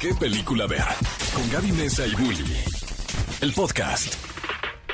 qué 0.00 0.14
película 0.14 0.66
ver. 0.66 0.84
Con 1.34 1.50
Gaby 1.50 1.72
Mesa 1.72 2.06
y 2.06 2.14
Bully. 2.14 2.54
El 3.40 3.52
podcast. 3.52 4.14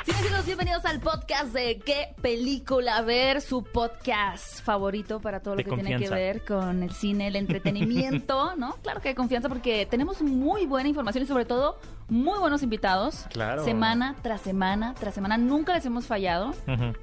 Sí, 0.05 0.13
bienvenidos 0.45 0.85
al 0.85 0.99
podcast 0.99 1.53
de 1.53 1.79
qué 1.79 2.15
película 2.21 3.01
ver, 3.01 3.41
su 3.41 3.63
podcast 3.63 4.61
favorito 4.61 5.19
para 5.19 5.41
todo 5.41 5.55
lo 5.55 5.57
De 5.57 5.63
que 5.63 5.71
tiene 5.75 5.97
que 5.97 6.09
ver 6.09 6.43
con 6.45 6.83
el 6.83 6.91
cine, 6.91 7.27
el 7.27 7.35
entretenimiento, 7.35 8.55
¿no? 8.57 8.75
Claro 8.81 9.01
que 9.01 9.09
de 9.09 9.15
confianza 9.15 9.49
porque 9.49 9.85
tenemos 9.85 10.21
muy 10.21 10.65
buena 10.65 10.89
información 10.89 11.23
y 11.23 11.27
sobre 11.27 11.45
todo 11.45 11.79
muy 12.09 12.39
buenos 12.39 12.63
invitados. 12.63 13.25
Claro. 13.31 13.63
Semana 13.63 14.15
tras 14.21 14.41
semana 14.41 14.93
tras 14.99 15.13
semana, 15.13 15.37
nunca 15.37 15.73
les 15.73 15.85
hemos 15.85 16.07
fallado. 16.07 16.53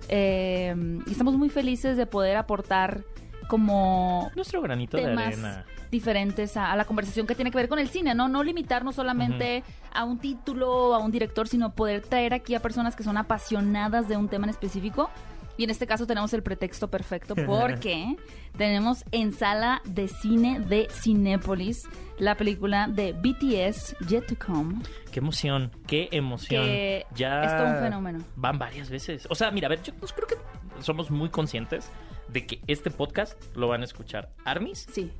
Eh, 0.08 0.74
y 1.06 1.10
estamos 1.10 1.34
muy 1.34 1.50
felices 1.50 1.96
de 1.96 2.06
poder 2.06 2.36
aportar 2.36 3.04
como 3.48 4.30
Nuestro 4.36 4.62
granito 4.62 4.96
de 4.96 5.06
arena. 5.06 5.66
Diferentes 5.90 6.56
a, 6.56 6.72
a 6.72 6.76
la 6.76 6.84
conversación 6.84 7.26
que 7.26 7.34
tiene 7.34 7.50
que 7.50 7.56
ver 7.56 7.68
con 7.68 7.78
el 7.78 7.88
cine, 7.88 8.14
¿no? 8.14 8.28
No 8.28 8.42
limitarnos 8.42 8.94
solamente 8.94 9.62
a 9.92 10.04
un 10.04 10.18
título 10.18 10.90
o 10.90 10.94
a 10.94 10.98
un 10.98 11.10
director, 11.10 11.48
sino 11.48 11.74
poder 11.74 12.02
traer 12.02 12.34
aquí 12.34 12.54
a 12.54 12.60
personas 12.60 12.96
que 12.96 13.02
son 13.02 13.16
apasionadas 13.16 14.08
de 14.08 14.16
un 14.16 14.28
tema 14.28 14.46
en 14.46 14.50
específico. 14.50 15.10
Y 15.56 15.64
en 15.64 15.70
este 15.70 15.86
caso 15.86 16.06
tenemos 16.06 16.32
el 16.32 16.42
pretexto 16.42 16.88
perfecto 16.88 17.34
porque 17.46 18.16
tenemos 18.56 19.04
en 19.12 19.32
sala 19.32 19.82
de 19.84 20.08
cine 20.08 20.58
de 20.60 20.88
Cinépolis 20.90 21.86
la 22.18 22.34
película 22.34 22.88
de 22.88 23.12
BTS 23.12 23.96
Yet 24.08 24.26
to 24.26 24.36
Come. 24.38 24.76
Qué 25.12 25.18
emoción, 25.18 25.70
qué 25.86 26.08
emoción. 26.12 26.64
Que 26.64 27.06
ya 27.14 27.42
es 27.42 27.56
todo 27.56 27.76
un 27.76 27.82
fenómeno. 27.82 28.24
Van 28.36 28.58
varias 28.58 28.88
veces. 28.88 29.26
O 29.28 29.34
sea, 29.34 29.50
mira, 29.50 29.66
a 29.66 29.70
ver, 29.70 29.82
yo 29.82 29.92
pues, 29.94 30.12
creo 30.14 30.26
que 30.28 30.36
somos 30.82 31.10
muy 31.10 31.28
conscientes 31.28 31.90
de 32.28 32.46
que 32.46 32.60
este 32.66 32.90
podcast 32.90 33.38
lo 33.54 33.68
van 33.68 33.82
a 33.82 33.84
escuchar 33.84 34.30
armies 34.44 34.86
Sí. 34.92 35.10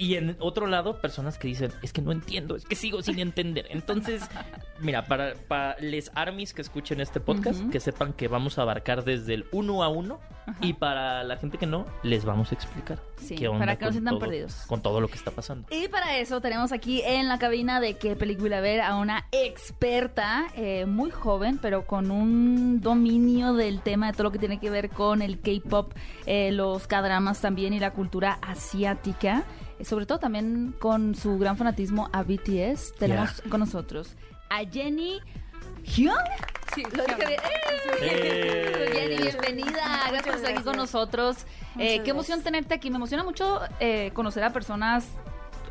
Y 0.00 0.14
en 0.14 0.34
otro 0.40 0.66
lado 0.66 0.98
personas 1.00 1.36
que 1.36 1.46
dicen, 1.48 1.70
es 1.82 1.92
que 1.92 2.00
no 2.00 2.10
entiendo, 2.10 2.56
es 2.56 2.64
que 2.64 2.74
sigo 2.74 3.02
sin 3.02 3.18
entender. 3.18 3.66
Entonces, 3.68 4.22
mira, 4.80 5.04
para, 5.04 5.34
para 5.46 5.76
les 5.78 6.10
armies 6.14 6.54
que 6.54 6.62
escuchen 6.62 7.00
este 7.02 7.20
podcast, 7.20 7.68
que 7.70 7.80
sepan 7.80 8.14
que 8.14 8.26
vamos 8.26 8.58
a 8.58 8.62
abarcar 8.62 9.04
desde 9.04 9.34
el 9.34 9.44
uno 9.52 9.82
a 9.82 9.88
uno 9.90 10.18
y 10.62 10.72
para 10.72 11.22
la 11.22 11.36
gente 11.36 11.58
que 11.58 11.66
no, 11.66 11.84
les 12.02 12.24
vamos 12.24 12.50
a 12.50 12.54
explicar 12.54 12.98
Sí, 13.18 13.34
qué 13.36 13.46
onda 13.48 13.60
para 13.60 13.76
que 13.76 13.84
no 13.84 13.90
se 13.90 13.92
sientan 13.92 14.12
todo- 14.14 14.20
perdidos. 14.20 14.54
Con 14.66 14.80
todo 14.80 15.00
lo 15.02 15.08
que 15.08 15.16
está 15.16 15.30
pasando. 15.32 15.68
Y 15.70 15.86
para 15.88 16.16
eso 16.16 16.40
tenemos 16.40 16.72
aquí 16.72 17.02
en 17.04 17.28
la 17.28 17.38
cabina 17.38 17.78
de 17.78 17.98
qué 17.98 18.16
película 18.16 18.60
ver 18.62 18.80
a 18.80 18.96
una 18.96 19.26
experta, 19.32 20.46
eh, 20.56 20.86
muy 20.86 21.10
joven, 21.10 21.58
pero 21.60 21.86
con 21.86 22.10
un 22.10 22.80
dominio 22.80 23.52
del 23.52 23.82
tema 23.82 24.06
de 24.06 24.12
todo 24.14 24.24
lo 24.24 24.30
que 24.32 24.38
tiene 24.38 24.58
que 24.58 24.70
ver 24.70 24.88
con 24.88 25.20
el 25.22 25.40
K-pop, 25.40 25.92
eh, 26.26 26.50
los 26.52 26.86
K-dramas 26.86 27.40
también 27.40 27.74
y 27.74 27.80
la 27.80 27.92
cultura 27.92 28.38
asiática. 28.42 29.44
Eh, 29.80 29.84
sobre 29.84 30.06
todo 30.06 30.18
también 30.18 30.74
con 30.78 31.14
su 31.14 31.38
gran 31.38 31.56
fanatismo 31.56 32.10
a 32.12 32.22
BTS. 32.22 32.94
Tenemos 32.98 33.42
con 33.48 33.60
nosotros 33.60 34.14
a 34.50 34.58
Jenny 34.70 35.20
Hyun. 35.84 36.12
Sí, 36.74 36.82
Lo 36.92 37.04
dije 37.04 37.26
bien. 37.26 37.40
¡Eh! 38.02 38.90
Jenny, 38.92 39.16
bienvenida. 39.16 40.04
Gracias 40.08 40.22
por 40.26 40.34
estar 40.36 40.52
aquí 40.52 40.62
con 40.62 40.76
nosotros. 40.76 41.38
Eh, 41.78 42.02
qué 42.04 42.10
emoción 42.10 42.38
gracias. 42.38 42.44
tenerte 42.44 42.74
aquí. 42.74 42.90
Me 42.90 42.96
emociona 42.96 43.24
mucho 43.24 43.60
eh, 43.80 44.10
conocer 44.12 44.44
a 44.44 44.52
personas 44.52 45.06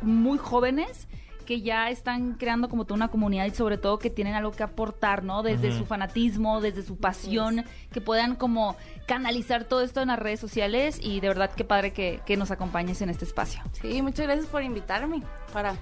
muy 0.02 0.38
jóvenes 0.38 1.06
que 1.50 1.62
ya 1.62 1.90
están 1.90 2.34
creando 2.34 2.68
como 2.68 2.84
toda 2.84 2.94
una 2.94 3.08
comunidad 3.08 3.44
y 3.44 3.50
sobre 3.50 3.76
todo 3.76 3.98
que 3.98 4.08
tienen 4.08 4.34
algo 4.34 4.52
que 4.52 4.62
aportar, 4.62 5.24
¿no? 5.24 5.42
Desde 5.42 5.76
su 5.76 5.84
fanatismo, 5.84 6.60
desde 6.60 6.84
su 6.84 6.96
pasión, 6.96 7.64
que 7.90 8.00
puedan 8.00 8.36
como 8.36 8.76
canalizar 9.08 9.64
todo 9.64 9.80
esto 9.80 10.00
en 10.00 10.06
las 10.06 10.18
redes 10.20 10.38
sociales 10.38 11.00
y 11.02 11.18
de 11.18 11.26
verdad 11.26 11.50
qué 11.52 11.64
padre 11.64 11.92
que, 11.92 12.20
que 12.24 12.36
nos 12.36 12.52
acompañes 12.52 13.02
en 13.02 13.10
este 13.10 13.24
espacio. 13.24 13.60
Sí, 13.72 14.00
muchas 14.00 14.26
gracias 14.26 14.46
por 14.46 14.62
invitarme 14.62 15.24
para 15.52 15.74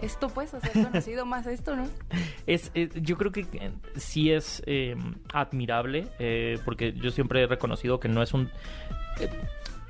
esto, 0.00 0.28
pues, 0.28 0.54
hacer 0.54 0.70
conocido 0.84 1.26
más 1.26 1.48
esto, 1.48 1.74
¿no? 1.74 1.88
Es, 2.46 2.70
eh, 2.74 2.88
yo 2.94 3.16
creo 3.16 3.32
que 3.32 3.40
eh, 3.40 3.72
sí 3.96 4.30
es 4.30 4.62
eh, 4.64 4.94
admirable, 5.32 6.06
eh, 6.20 6.60
porque 6.64 6.92
yo 6.92 7.10
siempre 7.10 7.42
he 7.42 7.46
reconocido 7.48 7.98
que 7.98 8.06
no 8.06 8.22
es 8.22 8.32
un... 8.32 8.48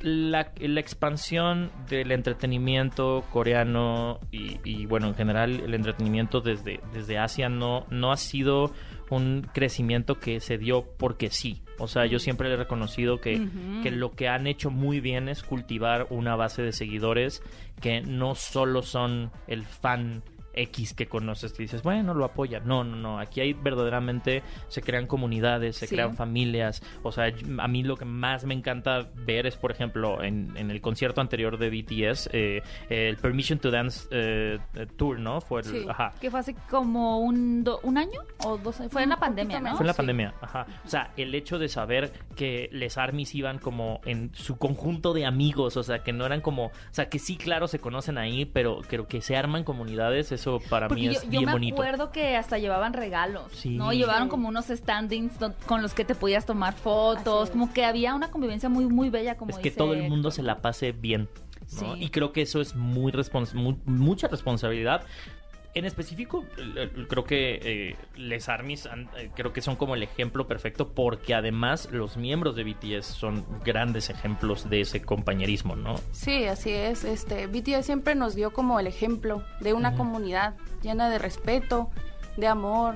la, 0.00 0.52
la 0.58 0.80
expansión 0.80 1.70
del 1.88 2.12
entretenimiento 2.12 3.24
coreano 3.32 4.20
y, 4.30 4.58
y, 4.64 4.86
bueno, 4.86 5.08
en 5.08 5.14
general 5.14 5.60
el 5.60 5.74
entretenimiento 5.74 6.40
desde, 6.40 6.80
desde 6.92 7.18
Asia 7.18 7.48
no, 7.48 7.86
no 7.90 8.12
ha 8.12 8.16
sido 8.16 8.72
un 9.10 9.48
crecimiento 9.52 10.18
que 10.18 10.40
se 10.40 10.58
dio 10.58 10.84
porque 10.98 11.30
sí. 11.30 11.62
O 11.78 11.88
sea, 11.88 12.06
yo 12.06 12.18
siempre 12.18 12.48
le 12.48 12.54
he 12.54 12.58
reconocido 12.58 13.20
que, 13.20 13.48
que 13.82 13.90
lo 13.90 14.12
que 14.12 14.28
han 14.28 14.46
hecho 14.46 14.70
muy 14.70 15.00
bien 15.00 15.28
es 15.28 15.42
cultivar 15.42 16.06
una 16.10 16.34
base 16.34 16.62
de 16.62 16.72
seguidores 16.72 17.42
que 17.80 18.00
no 18.00 18.34
solo 18.34 18.82
son 18.82 19.30
el 19.46 19.64
fan 19.64 20.22
X 20.56 20.94
que 20.94 21.06
conoces 21.06 21.54
y 21.58 21.62
dices, 21.62 21.82
bueno, 21.82 22.14
lo 22.14 22.24
apoya. 22.24 22.60
No, 22.60 22.82
no, 22.82 22.96
no. 22.96 23.18
Aquí 23.18 23.40
hay 23.40 23.52
verdaderamente, 23.52 24.42
se 24.68 24.82
crean 24.82 25.06
comunidades, 25.06 25.76
se 25.76 25.86
Sí. 25.86 25.94
crean 25.94 26.16
familias. 26.16 26.82
O 27.02 27.12
sea, 27.12 27.32
a 27.58 27.68
mí 27.68 27.82
lo 27.82 27.96
que 27.96 28.04
más 28.04 28.44
me 28.44 28.54
encanta 28.54 29.08
ver 29.14 29.46
es, 29.46 29.56
por 29.56 29.70
ejemplo, 29.70 30.22
en, 30.22 30.56
en 30.56 30.70
el 30.70 30.80
concierto 30.80 31.20
anterior 31.20 31.58
de 31.58 31.70
BTS, 31.70 32.30
eh, 32.32 32.62
el 32.88 33.16
Permission 33.18 33.58
to 33.58 33.70
Dance 33.70 34.08
eh, 34.10 34.58
Tour, 34.96 35.18
¿no? 35.20 35.40
Fue 35.40 35.60
el, 35.60 35.66
Sí. 35.66 35.86
ajá. 35.88 36.12
Que 36.20 36.30
fue 36.30 36.40
hace 36.40 36.54
como 36.70 37.18
un, 37.20 37.62
do- 37.64 37.80
un 37.82 37.98
año 37.98 38.20
o 38.44 38.56
dos 38.58 38.80
años. 38.80 38.92
Fue 38.92 39.02
en 39.02 39.10
la 39.10 39.18
pandemia, 39.18 39.60
¿no? 39.60 39.72
Fue 39.76 39.80
en 39.82 39.86
la 39.88 39.92
Sí. 39.92 39.96
pandemia, 39.98 40.34
ajá. 40.40 40.66
O 40.84 40.88
sea, 40.88 41.12
el 41.16 41.34
hecho 41.34 41.58
de 41.58 41.68
saber 41.68 42.12
que 42.34 42.68
les 42.72 42.96
armies 42.98 43.34
iban 43.34 43.58
como 43.58 44.00
en 44.06 44.34
su 44.34 44.56
conjunto 44.56 45.12
de 45.12 45.26
amigos, 45.26 45.76
o 45.76 45.82
sea, 45.82 46.00
que 46.00 46.12
no 46.12 46.24
eran 46.26 46.40
como, 46.40 46.66
o 46.66 46.70
sea, 46.90 47.08
que 47.08 47.18
sí, 47.18 47.36
claro, 47.36 47.68
se 47.68 47.78
conocen 47.78 48.18
ahí, 48.18 48.44
pero 48.46 48.80
creo 48.88 49.06
que 49.06 49.20
se 49.20 49.36
arman 49.36 49.64
comunidades, 49.64 50.32
eso 50.46 50.60
para 50.68 50.88
Porque 50.88 51.02
mí 51.02 51.06
yo, 51.06 51.12
es 51.12 51.22
yo 51.24 51.30
bien 51.30 51.46
me 51.46 51.52
bonito. 51.52 51.74
acuerdo 51.76 52.12
que 52.12 52.36
hasta 52.36 52.58
llevaban 52.58 52.92
regalos, 52.92 53.52
Sí. 53.52 53.70
¿no? 53.70 53.92
Llevaron 53.92 54.28
como 54.28 54.48
unos 54.48 54.66
standings 54.66 55.32
con 55.66 55.82
los 55.82 55.92
que 55.94 56.04
te 56.04 56.14
podías 56.14 56.46
tomar 56.46 56.74
fotos, 56.74 57.50
como 57.50 57.72
que 57.72 57.84
había 57.84 58.14
una 58.14 58.30
convivencia 58.30 58.68
muy 58.68 58.86
muy 58.86 59.10
bella 59.10 59.36
como 59.36 59.50
es 59.50 59.56
que 59.58 59.64
dice 59.64 59.78
todo 59.78 59.92
el 59.94 60.02
mundo 60.02 60.28
Héctor. 60.28 60.32
se 60.32 60.42
la 60.42 60.60
pase 60.62 60.92
bien. 60.92 61.28
¿no? 61.60 61.66
Sí. 61.66 61.86
Y 61.98 62.10
creo 62.10 62.32
que 62.32 62.42
eso 62.42 62.60
es 62.60 62.76
muy, 62.76 63.10
respons- 63.10 63.52
mu- 63.54 63.76
mucha 63.86 64.28
responsabilidad. 64.28 65.02
En 65.76 65.84
específico, 65.84 66.44
creo 67.08 67.24
que 67.24 67.60
eh, 67.62 67.96
Les 68.16 68.48
Armies 68.48 68.86
han- 68.86 69.10
eh, 69.18 69.30
creo 69.36 69.52
que 69.52 69.60
son 69.60 69.76
como 69.76 69.94
el 69.94 70.02
ejemplo 70.02 70.46
perfecto 70.46 70.88
porque 70.88 71.34
además 71.34 71.90
los 71.92 72.16
miembros 72.16 72.56
de 72.56 72.64
BTS 72.64 73.04
son 73.04 73.44
grandes 73.62 74.08
ejemplos 74.08 74.70
de 74.70 74.80
ese 74.80 75.02
compañerismo, 75.02 75.76
¿no? 75.76 75.96
Sí, 76.12 76.46
así 76.46 76.70
es. 76.70 77.04
Este, 77.04 77.46
BTS 77.46 77.84
siempre 77.84 78.14
nos 78.14 78.34
dio 78.34 78.54
como 78.54 78.80
el 78.80 78.86
ejemplo 78.86 79.44
de 79.60 79.74
una 79.74 79.94
comunidad 79.96 80.54
llena 80.82 81.10
de 81.10 81.18
respeto, 81.18 81.90
de 82.38 82.46
amor 82.46 82.94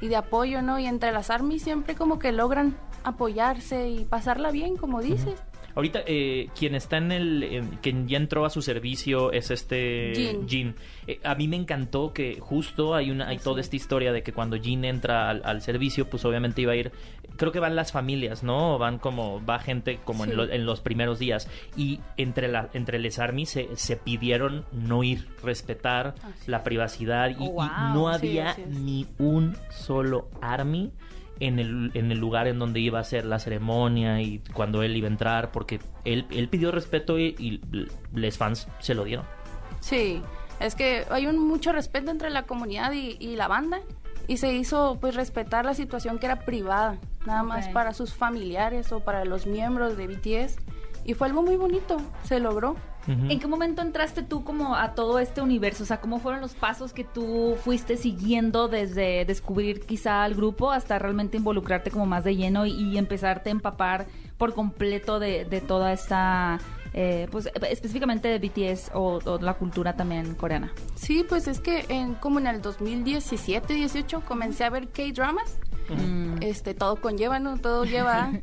y 0.00 0.06
de 0.06 0.14
apoyo, 0.14 0.62
¿no? 0.62 0.78
Y 0.78 0.86
entre 0.86 1.10
las 1.10 1.30
armies 1.30 1.62
siempre 1.64 1.96
como 1.96 2.20
que 2.20 2.30
logran 2.30 2.76
apoyarse 3.02 3.88
y 3.88 4.04
pasarla 4.04 4.52
bien, 4.52 4.76
como 4.76 5.00
dices. 5.02 5.34
Ahorita, 5.74 6.00
eh, 6.06 6.48
quien 6.58 6.74
está 6.74 6.96
en 6.98 7.12
el. 7.12 7.42
en- 7.42 7.68
quien 7.82 8.08
ya 8.08 8.16
entró 8.16 8.44
a 8.44 8.50
su 8.50 8.62
servicio 8.62 9.32
es 9.32 9.50
este. 9.50 10.38
Jin. 10.46 10.74
Eh, 11.06 11.20
a 11.24 11.34
mí 11.34 11.48
me 11.48 11.56
encantó 11.56 12.12
que 12.12 12.38
justo 12.40 12.94
hay 12.94 13.10
una 13.10 13.28
hay 13.28 13.36
Así 13.36 13.44
toda 13.44 13.60
es. 13.60 13.66
esta 13.66 13.76
historia 13.76 14.12
de 14.12 14.22
que 14.22 14.32
cuando 14.32 14.56
Jin 14.56 14.84
entra 14.84 15.30
al, 15.30 15.42
al 15.44 15.62
servicio, 15.62 16.08
pues 16.10 16.24
obviamente 16.24 16.60
iba 16.62 16.72
a 16.72 16.76
ir. 16.76 16.92
Creo 17.36 17.52
que 17.52 17.60
van 17.60 17.76
las 17.76 17.92
familias, 17.92 18.42
¿no? 18.42 18.78
Van 18.78 18.98
como. 18.98 19.44
Va 19.44 19.58
gente 19.60 19.98
como 20.04 20.24
en, 20.24 20.36
lo- 20.36 20.50
en 20.50 20.66
los 20.66 20.80
primeros 20.80 21.18
días. 21.18 21.48
Y 21.76 22.00
entre, 22.16 22.48
la, 22.48 22.68
entre 22.74 22.98
les 22.98 23.18
armies 23.18 23.48
se, 23.50 23.68
se 23.76 23.96
pidieron 23.96 24.64
no 24.72 25.02
ir, 25.04 25.28
respetar 25.42 26.14
Así 26.22 26.50
la 26.50 26.62
privacidad. 26.64 27.30
Y, 27.30 27.34
Oh, 27.38 27.44
y 27.44 27.48
wow. 27.48 27.94
no 27.94 28.18
Sí, 28.18 28.38
había 28.38 28.56
ni 28.68 29.06
un 29.18 29.56
solo 29.70 30.28
army 30.42 30.90
en 31.40 31.58
el, 31.58 31.90
en 31.94 32.12
el 32.12 32.18
lugar 32.18 32.46
en 32.46 32.58
donde 32.58 32.80
iba 32.80 33.00
a 33.00 33.04
ser 33.04 33.24
la 33.24 33.38
ceremonia 33.38 34.20
y 34.20 34.40
cuando 34.52 34.82
él 34.82 34.96
iba 34.96 35.08
a 35.08 35.10
entrar, 35.10 35.50
porque 35.50 35.80
él, 36.04 36.26
él 36.30 36.48
pidió 36.48 36.70
respeto 36.70 37.18
y, 37.18 37.34
y 37.38 37.60
les 38.14 38.38
fans 38.38 38.68
se 38.78 38.94
lo 38.94 39.04
dieron. 39.04 39.24
Sí, 39.80 40.22
es 40.60 40.74
que 40.74 41.06
hay 41.10 41.26
un 41.26 41.38
mucho 41.38 41.72
respeto 41.72 42.10
entre 42.10 42.30
la 42.30 42.42
comunidad 42.44 42.92
y, 42.92 43.16
y 43.18 43.36
la 43.36 43.48
banda 43.48 43.80
y 44.28 44.36
se 44.36 44.52
hizo 44.52 44.98
pues 45.00 45.14
respetar 45.14 45.64
la 45.64 45.74
situación 45.74 46.18
que 46.18 46.26
era 46.26 46.40
privada, 46.44 46.98
nada 47.26 47.42
más 47.42 47.66
Ok. 47.68 47.72
para 47.72 47.94
sus 47.94 48.14
familiares 48.14 48.92
o 48.92 49.00
para 49.00 49.24
los 49.24 49.46
miembros 49.46 49.96
de 49.96 50.06
BTS 50.06 50.56
y 51.04 51.14
fue 51.14 51.28
algo 51.28 51.42
muy 51.42 51.56
bonito, 51.56 51.96
se 52.22 52.38
logró. 52.40 52.76
¿En 53.10 53.40
qué 53.40 53.46
momento 53.46 53.82
entraste 53.82 54.22
tú 54.22 54.44
como 54.44 54.76
a 54.76 54.94
todo 54.94 55.18
este 55.18 55.40
universo? 55.40 55.82
O 55.82 55.86
sea, 55.86 56.00
¿cómo 56.00 56.18
fueron 56.18 56.40
los 56.40 56.54
pasos 56.54 56.92
que 56.92 57.04
tú 57.04 57.56
fuiste 57.64 57.96
siguiendo 57.96 58.68
desde 58.68 59.24
descubrir 59.24 59.80
quizá 59.80 60.22
al 60.22 60.34
grupo 60.34 60.70
hasta 60.70 60.98
realmente 60.98 61.36
involucrarte 61.36 61.90
como 61.90 62.06
más 62.06 62.24
de 62.24 62.36
lleno 62.36 62.66
y, 62.66 62.72
y 62.72 62.98
empezarte 62.98 63.50
a 63.50 63.52
empapar 63.52 64.06
por 64.38 64.54
completo 64.54 65.18
de, 65.18 65.44
de 65.44 65.60
toda 65.60 65.92
esta, 65.92 66.58
eh, 66.94 67.28
pues 67.30 67.48
específicamente 67.68 68.28
de 68.28 68.38
BTS 68.38 68.92
o, 68.94 69.20
o 69.24 69.38
la 69.38 69.54
cultura 69.54 69.94
también 69.94 70.34
coreana? 70.34 70.72
Sí, 70.94 71.24
pues 71.28 71.46
es 71.46 71.60
que 71.60 71.84
en, 71.88 72.14
como 72.14 72.38
en 72.38 72.46
el 72.46 72.62
2017, 72.62 73.74
18 73.74 74.22
comencé 74.26 74.64
a 74.64 74.70
ver 74.70 74.88
K-dramas. 74.88 75.58
Mm. 75.88 76.42
Este, 76.42 76.74
todo 76.74 76.96
conlleva, 76.96 77.38
¿no? 77.38 77.58
Todo 77.58 77.84
lleva. 77.84 78.32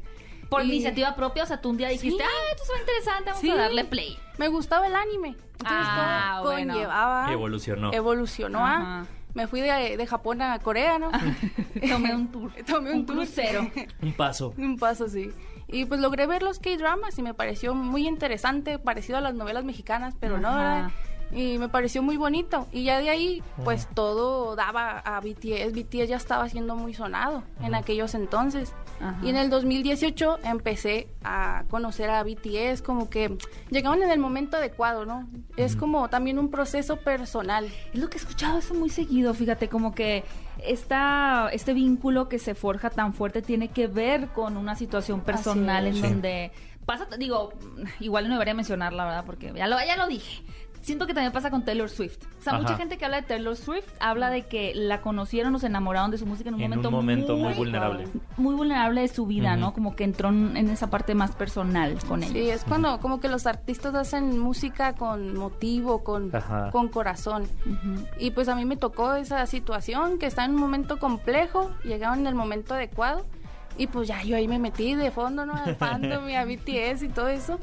Por 0.50 0.64
Y 0.64 0.68
iniciativa 0.70 1.16
propia, 1.16 1.44
o 1.44 1.46
sea, 1.46 1.60
tú 1.62 1.70
un 1.72 1.78
día 1.78 1.90
dijiste, 1.90 2.24
Sí. 2.24 2.30
ah, 2.30 2.52
esto 2.52 2.64
es 2.74 2.80
interesante, 2.80 3.24
vamos 3.32 3.42
Sí. 3.42 3.50
a 3.52 3.56
darle 3.56 3.86
play. 3.86 4.18
Me 4.38 4.48
gustaba 4.48 4.88
el 4.88 4.96
anime. 4.96 5.30
Entonces 5.60 5.88
Ah, 5.90 6.40
todo 6.42 6.52
bueno. 6.54 6.74
conllevaba... 6.74 7.32
Evolucionó. 7.34 7.92
Evolucionó. 7.94 8.66
a- 8.66 8.76
Ajá. 8.76 9.06
Me 9.34 9.46
fui 9.46 9.62
de, 9.62 9.98
de 9.98 10.08
Japón 10.08 10.42
a 10.42 10.58
Corea, 10.60 10.98
¿no? 10.98 11.12
Tomé 11.90 12.16
un 12.16 12.32
tour. 12.32 12.52
Tomé 12.66 12.92
un, 12.94 13.06
tour. 13.06 13.18
crucero. 13.18 13.70
Un 14.02 14.14
paso. 14.14 14.54
Un 14.58 14.78
paso, 14.78 15.08
sí. 15.10 15.32
Y 15.68 15.86
pues 15.86 16.00
logré 16.00 16.26
ver 16.28 16.42
los 16.44 16.60
K-dramas 16.60 17.20
y 17.20 17.22
me 17.22 17.34
pareció 17.34 17.76
muy 17.76 18.08
interesante, 18.08 18.80
parecido 18.80 19.18
a 19.18 19.22
las 19.22 19.36
novelas 19.36 19.64
mexicanas, 19.66 20.16
pero 20.20 20.38
no. 20.38 20.50
¿verdad? 20.56 20.92
Y 21.32 21.58
me 21.58 21.68
pareció 21.70 22.02
muy 22.02 22.16
bonito. 22.18 22.68
Y 22.72 22.84
ya 22.84 23.00
de 23.00 23.10
ahí, 23.10 23.44
pues 23.64 23.88
todo 23.94 24.56
daba 24.56 25.00
a 25.00 25.20
BTS. 25.20 25.74
BTS 25.74 26.08
ya 26.08 26.16
estaba 26.18 26.48
siendo 26.50 26.76
muy 26.76 26.94
sonado 26.94 27.44
en 27.62 27.76
aquellos 27.76 28.16
entonces. 28.16 28.74
Ajá. 29.02 29.20
Y 29.22 29.30
en 29.30 29.36
el 29.36 29.50
2018 29.50 30.40
empecé 30.44 31.10
a 31.24 31.66
conocer 31.70 32.10
a 32.10 32.24
BTS, 32.24 32.82
como 32.82 33.10
que 33.10 33.38
llegaban 33.70 34.02
en 34.02 34.10
el 34.10 34.20
momento 34.20 34.58
adecuado, 34.58 35.06
¿no? 35.06 35.28
Es 35.58 35.76
como 35.76 36.10
también 36.10 36.40
un 36.40 36.50
proceso 36.50 36.98
personal. 36.98 37.66
Es 37.94 38.00
lo 38.00 38.10
que 38.10 38.18
he 38.18 38.22
escuchado 38.22 38.58
eso 38.58 38.74
muy 38.74 38.90
seguido, 38.90 39.34
fíjate, 39.34 39.68
como 39.70 39.94
que 39.94 40.24
esta, 40.64 41.50
este 41.52 41.74
vínculo 41.74 42.30
que 42.30 42.40
se 42.40 42.56
forja 42.56 42.90
tan 42.90 43.14
fuerte 43.14 43.42
tiene 43.42 43.68
que 43.70 43.88
ver 43.88 44.28
con 44.30 44.58
una 44.58 44.76
situación 44.76 45.22
personal 45.22 45.86
en 45.88 45.94
Sí. 45.96 46.02
donde 46.02 46.52
pasa, 46.86 47.06
digo, 47.20 47.52
igual 48.00 48.28
no 48.28 48.36
debería 48.36 48.54
mencionarla, 48.54 49.06
¿verdad? 49.06 49.24
Porque 49.26 49.52
ya 49.56 49.68
lo, 49.68 49.78
ya 49.86 49.98
lo 49.98 50.08
dije. 50.08 50.42
Siento 50.82 51.06
que 51.06 51.14
también 51.14 51.34
pasa 51.34 51.50
con 51.52 51.64
Taylor 51.66 51.90
Swift. 51.90 52.18
O 52.40 52.44
sea, 52.44 52.54
Ajá. 52.54 52.62
mucha 52.62 52.78
gente 52.78 52.98
que 52.98 53.04
habla 53.06 53.18
de 53.22 53.28
Taylor 53.28 53.56
Swift 53.56 53.86
habla 54.00 54.30
de 54.30 54.44
que 54.44 54.74
la 54.74 55.02
conocieron 55.02 55.54
o 55.56 55.60
se 55.60 55.68
enamoraron 55.68 56.12
de 56.12 56.18
su 56.18 56.26
música 56.26 56.50
en 56.50 56.56
un 56.56 56.62
En 56.62 56.70
momento, 56.70 56.90
un 56.90 56.96
momento 56.96 57.36
muy 57.38 57.54
vulnerable. 57.54 58.08
muy 58.38 58.56
vulnerable 58.56 59.02
de 59.02 59.08
su 59.10 59.26
vida. 59.26 59.56
¿no? 59.58 59.74
Como 59.74 59.96
que 59.96 60.04
entró 60.06 60.30
en 60.30 60.56
en 60.56 60.70
esa 60.70 60.90
parte 60.90 61.14
más 61.16 61.36
personal 61.36 61.98
con 62.08 62.24
ellos. 62.24 62.34
Sí, 62.34 62.50
es 62.50 62.64
cuando 62.64 63.00
como 63.00 63.20
que 63.20 63.28
los 63.28 63.46
artistas 63.48 63.94
hacen 63.96 64.40
música 64.40 64.94
con 64.94 65.36
motivo, 65.38 66.04
con, 66.04 66.34
Ajá. 66.36 66.70
con 66.72 66.88
corazón. 66.88 67.44
Y 68.20 68.32
pues 68.32 68.48
a 68.48 68.56
mí 68.56 68.66
me 68.66 68.78
tocó 68.78 69.14
esa 69.16 69.46
situación 69.46 70.18
que 70.20 70.26
está 70.26 70.46
en 70.46 70.52
un 70.52 70.62
momento 70.62 71.00
complejo, 71.00 71.72
llegaban 71.84 72.20
en 72.22 72.28
el 72.28 72.36
momento 72.36 72.74
adecuado 72.76 73.26
y 73.78 73.88
pues 73.88 74.08
ya 74.08 74.24
yo 74.24 74.36
ahí 74.38 74.48
me 74.48 74.58
metí 74.58 74.96
de 74.96 75.12
fondo, 75.12 75.46
¿no? 75.46 75.54
Al 75.54 75.76
fandom 75.76 76.28
y 76.30 76.36
a 76.36 76.46
BTS 76.46 77.04
y 77.04 77.10
todo 77.10 77.28
eso. 77.28 77.60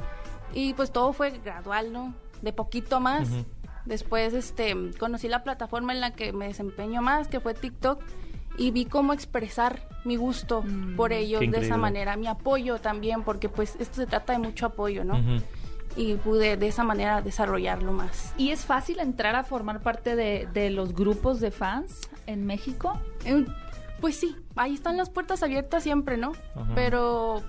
Y 0.53 0.75
pues 0.75 0.93
todo 0.93 1.13
fue 1.13 1.31
gradual, 1.45 1.93
¿no? 1.93 2.15
De 2.45 2.53
poquito 2.53 3.01
más. 3.01 3.29
Después 3.87 4.33
este 4.33 4.75
conocí 4.99 5.29
la 5.29 5.43
plataforma 5.43 5.93
en 5.93 6.01
la 6.01 6.13
que 6.13 6.33
me 6.33 6.47
desempeño 6.49 7.03
más, 7.03 7.29
que 7.29 7.41
fue 7.41 7.53
TikTok, 7.55 8.01
y 8.57 8.71
vi 8.71 8.85
cómo 8.87 9.13
expresar 9.13 9.89
mi 10.05 10.17
gusto 10.17 10.63
Mm, 10.63 10.97
por 10.97 11.13
ellos 11.13 11.41
qué 11.41 11.49
de 11.49 11.59
esa 11.67 11.77
manera, 11.77 12.17
mi 12.17 12.27
apoyo 12.29 12.79
también, 12.79 13.23
porque 13.25 13.49
pues 13.49 13.77
esto 13.81 13.97
se 13.97 14.07
trata 14.07 14.33
de 14.33 14.39
mucho 14.39 14.67
apoyo, 14.67 15.05
¿no? 15.05 15.19
Y 15.97 16.15
pude 16.15 16.57
de 16.57 16.67
esa 16.69 16.83
manera 16.83 17.21
desarrollarlo 17.21 17.93
más. 17.93 18.33
¿Y 18.39 18.51
es 18.51 18.65
fácil 18.65 19.01
entrar 19.01 19.37
a 19.37 19.45
formar 19.45 19.81
parte 19.81 20.17
de, 20.17 20.49
de 20.53 20.71
los 20.71 20.95
grupos 20.95 21.41
de 21.41 21.51
fans 21.51 22.09
en 22.27 22.47
México? 22.47 22.99
Eh, 23.25 23.45
Pues 24.01 24.17
sí, 24.17 24.35
ahí 24.57 24.75
están 24.75 24.97
las 24.97 25.09
puertas 25.11 25.43
abiertas 25.43 25.83
siempre, 25.83 26.17
¿no? 26.17 26.33
Pero 26.75 27.43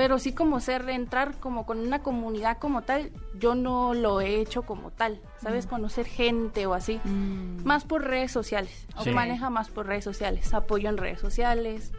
pero 0.00 0.18
sí 0.18 0.32
como 0.32 0.60
ser 0.60 0.88
entrar 0.88 1.34
como 1.40 1.66
con 1.66 1.78
una 1.78 2.02
comunidad 2.02 2.56
como 2.56 2.80
tal, 2.80 3.10
yo 3.38 3.54
no 3.54 3.92
lo 3.92 4.22
he 4.22 4.40
hecho 4.40 4.62
como 4.62 4.90
tal, 4.90 5.20
¿sabes? 5.42 5.66
Conocer 5.66 6.06
gente 6.06 6.64
o 6.64 6.72
así. 6.72 6.98
Mm. 7.04 7.64
Más 7.64 7.84
por 7.84 8.04
redes 8.04 8.32
sociales. 8.32 8.86
Se 8.96 9.04
Sí. 9.04 9.10
maneja 9.10 9.50
más 9.50 9.68
por 9.68 9.86
redes 9.86 10.04
sociales, 10.04 10.54
apoyo 10.54 10.88
en 10.88 10.96
redes 10.96 11.20
sociales 11.20 11.92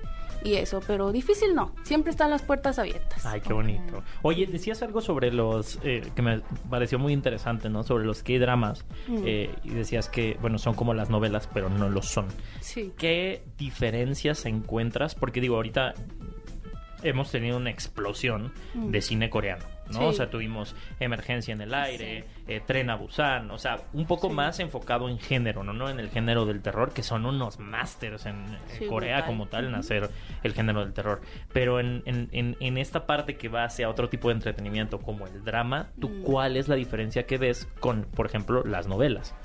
y 0.43 0.55
eso, 0.55 0.79
pero 0.87 1.11
difícil 1.11 1.53
no, 1.53 1.75
siempre 1.83 2.09
están 2.09 2.31
las 2.31 2.41
puertas 2.41 2.79
abiertas. 2.79 3.23
Ay, 3.23 3.39
qué 3.41 3.53
bonito. 3.53 4.01
Oye, 4.23 4.47
decías 4.47 4.81
algo 4.81 4.99
sobre 5.01 5.31
los 5.31 5.77
eh, 5.83 6.01
que 6.15 6.23
me 6.23 6.41
pareció 6.71 6.97
muy 6.97 7.13
interesante, 7.13 7.69
¿no? 7.69 7.83
Sobre 7.83 8.05
los 8.05 8.23
K-dramas. 8.23 8.83
Mm. 9.09 9.17
eh, 9.27 9.55
y 9.63 9.69
decías 9.69 10.09
que, 10.09 10.39
bueno, 10.41 10.57
son 10.57 10.73
como 10.73 10.95
las 10.95 11.11
novelas, 11.11 11.47
pero 11.53 11.69
no 11.69 11.87
lo 11.87 12.01
son. 12.01 12.25
Sí. 12.61 12.93
¿Qué 12.97 13.43
diferencias 13.59 14.47
encuentras? 14.47 15.13
Porque 15.13 15.39
digo, 15.39 15.57
ahorita 15.57 15.93
hemos 17.03 17.31
tenido 17.31 17.57
una 17.57 17.69
explosión 17.69 18.51
Mm. 18.73 18.91
de 18.91 19.01
cine 19.01 19.29
coreano, 19.29 19.65
¿no? 19.87 19.99
Sí. 19.99 20.05
O 20.05 20.13
sea, 20.13 20.29
tuvimos 20.29 20.75
Emergencia 20.99 21.53
en 21.53 21.61
el 21.61 21.73
aire, 21.73 22.25
eh, 22.47 22.61
Tren 22.65 22.89
a 22.89 22.95
Busan, 22.95 23.49
o 23.51 23.57
sea, 23.57 23.81
un 23.93 24.05
poco 24.05 24.29
Sí. 24.29 24.33
más 24.35 24.59
enfocado 24.59 25.09
en 25.09 25.19
género, 25.19 25.63
¿no? 25.63 25.73
No 25.73 25.89
en 25.89 25.99
el 25.99 26.09
género 26.09 26.45
del 26.45 26.61
terror, 26.61 26.93
que 26.93 27.03
son 27.03 27.25
unos 27.25 27.59
másters 27.59 28.25
en, 28.25 28.45
Corea 28.89 29.15
brutal. 29.17 29.25
como 29.25 29.47
tal, 29.47 29.65
en 29.65 29.75
hacer 29.75 30.09
el 30.43 30.53
género 30.53 30.81
del 30.83 30.93
terror. 30.93 31.21
Pero 31.53 31.79
en, 31.79 32.03
en- 32.05 32.29
en- 32.31 32.57
en 32.59 32.77
esta 32.77 33.05
parte 33.05 33.35
que 33.37 33.47
va 33.49 33.63
hacia 33.65 33.89
otro 33.89 34.09
tipo 34.09 34.29
de 34.29 34.35
entretenimiento, 34.35 34.99
como 34.99 35.27
el 35.27 35.43
drama, 35.43 35.89
¿tú 35.99 36.09
Mm. 36.09 36.21
cuál 36.23 36.57
es 36.57 36.67
la 36.67 36.75
diferencia 36.75 37.25
que 37.25 37.37
ves 37.37 37.67
con, 37.79 38.03
por 38.03 38.25
ejemplo, 38.25 38.63
las 38.63 38.87
novelas? 38.87 39.35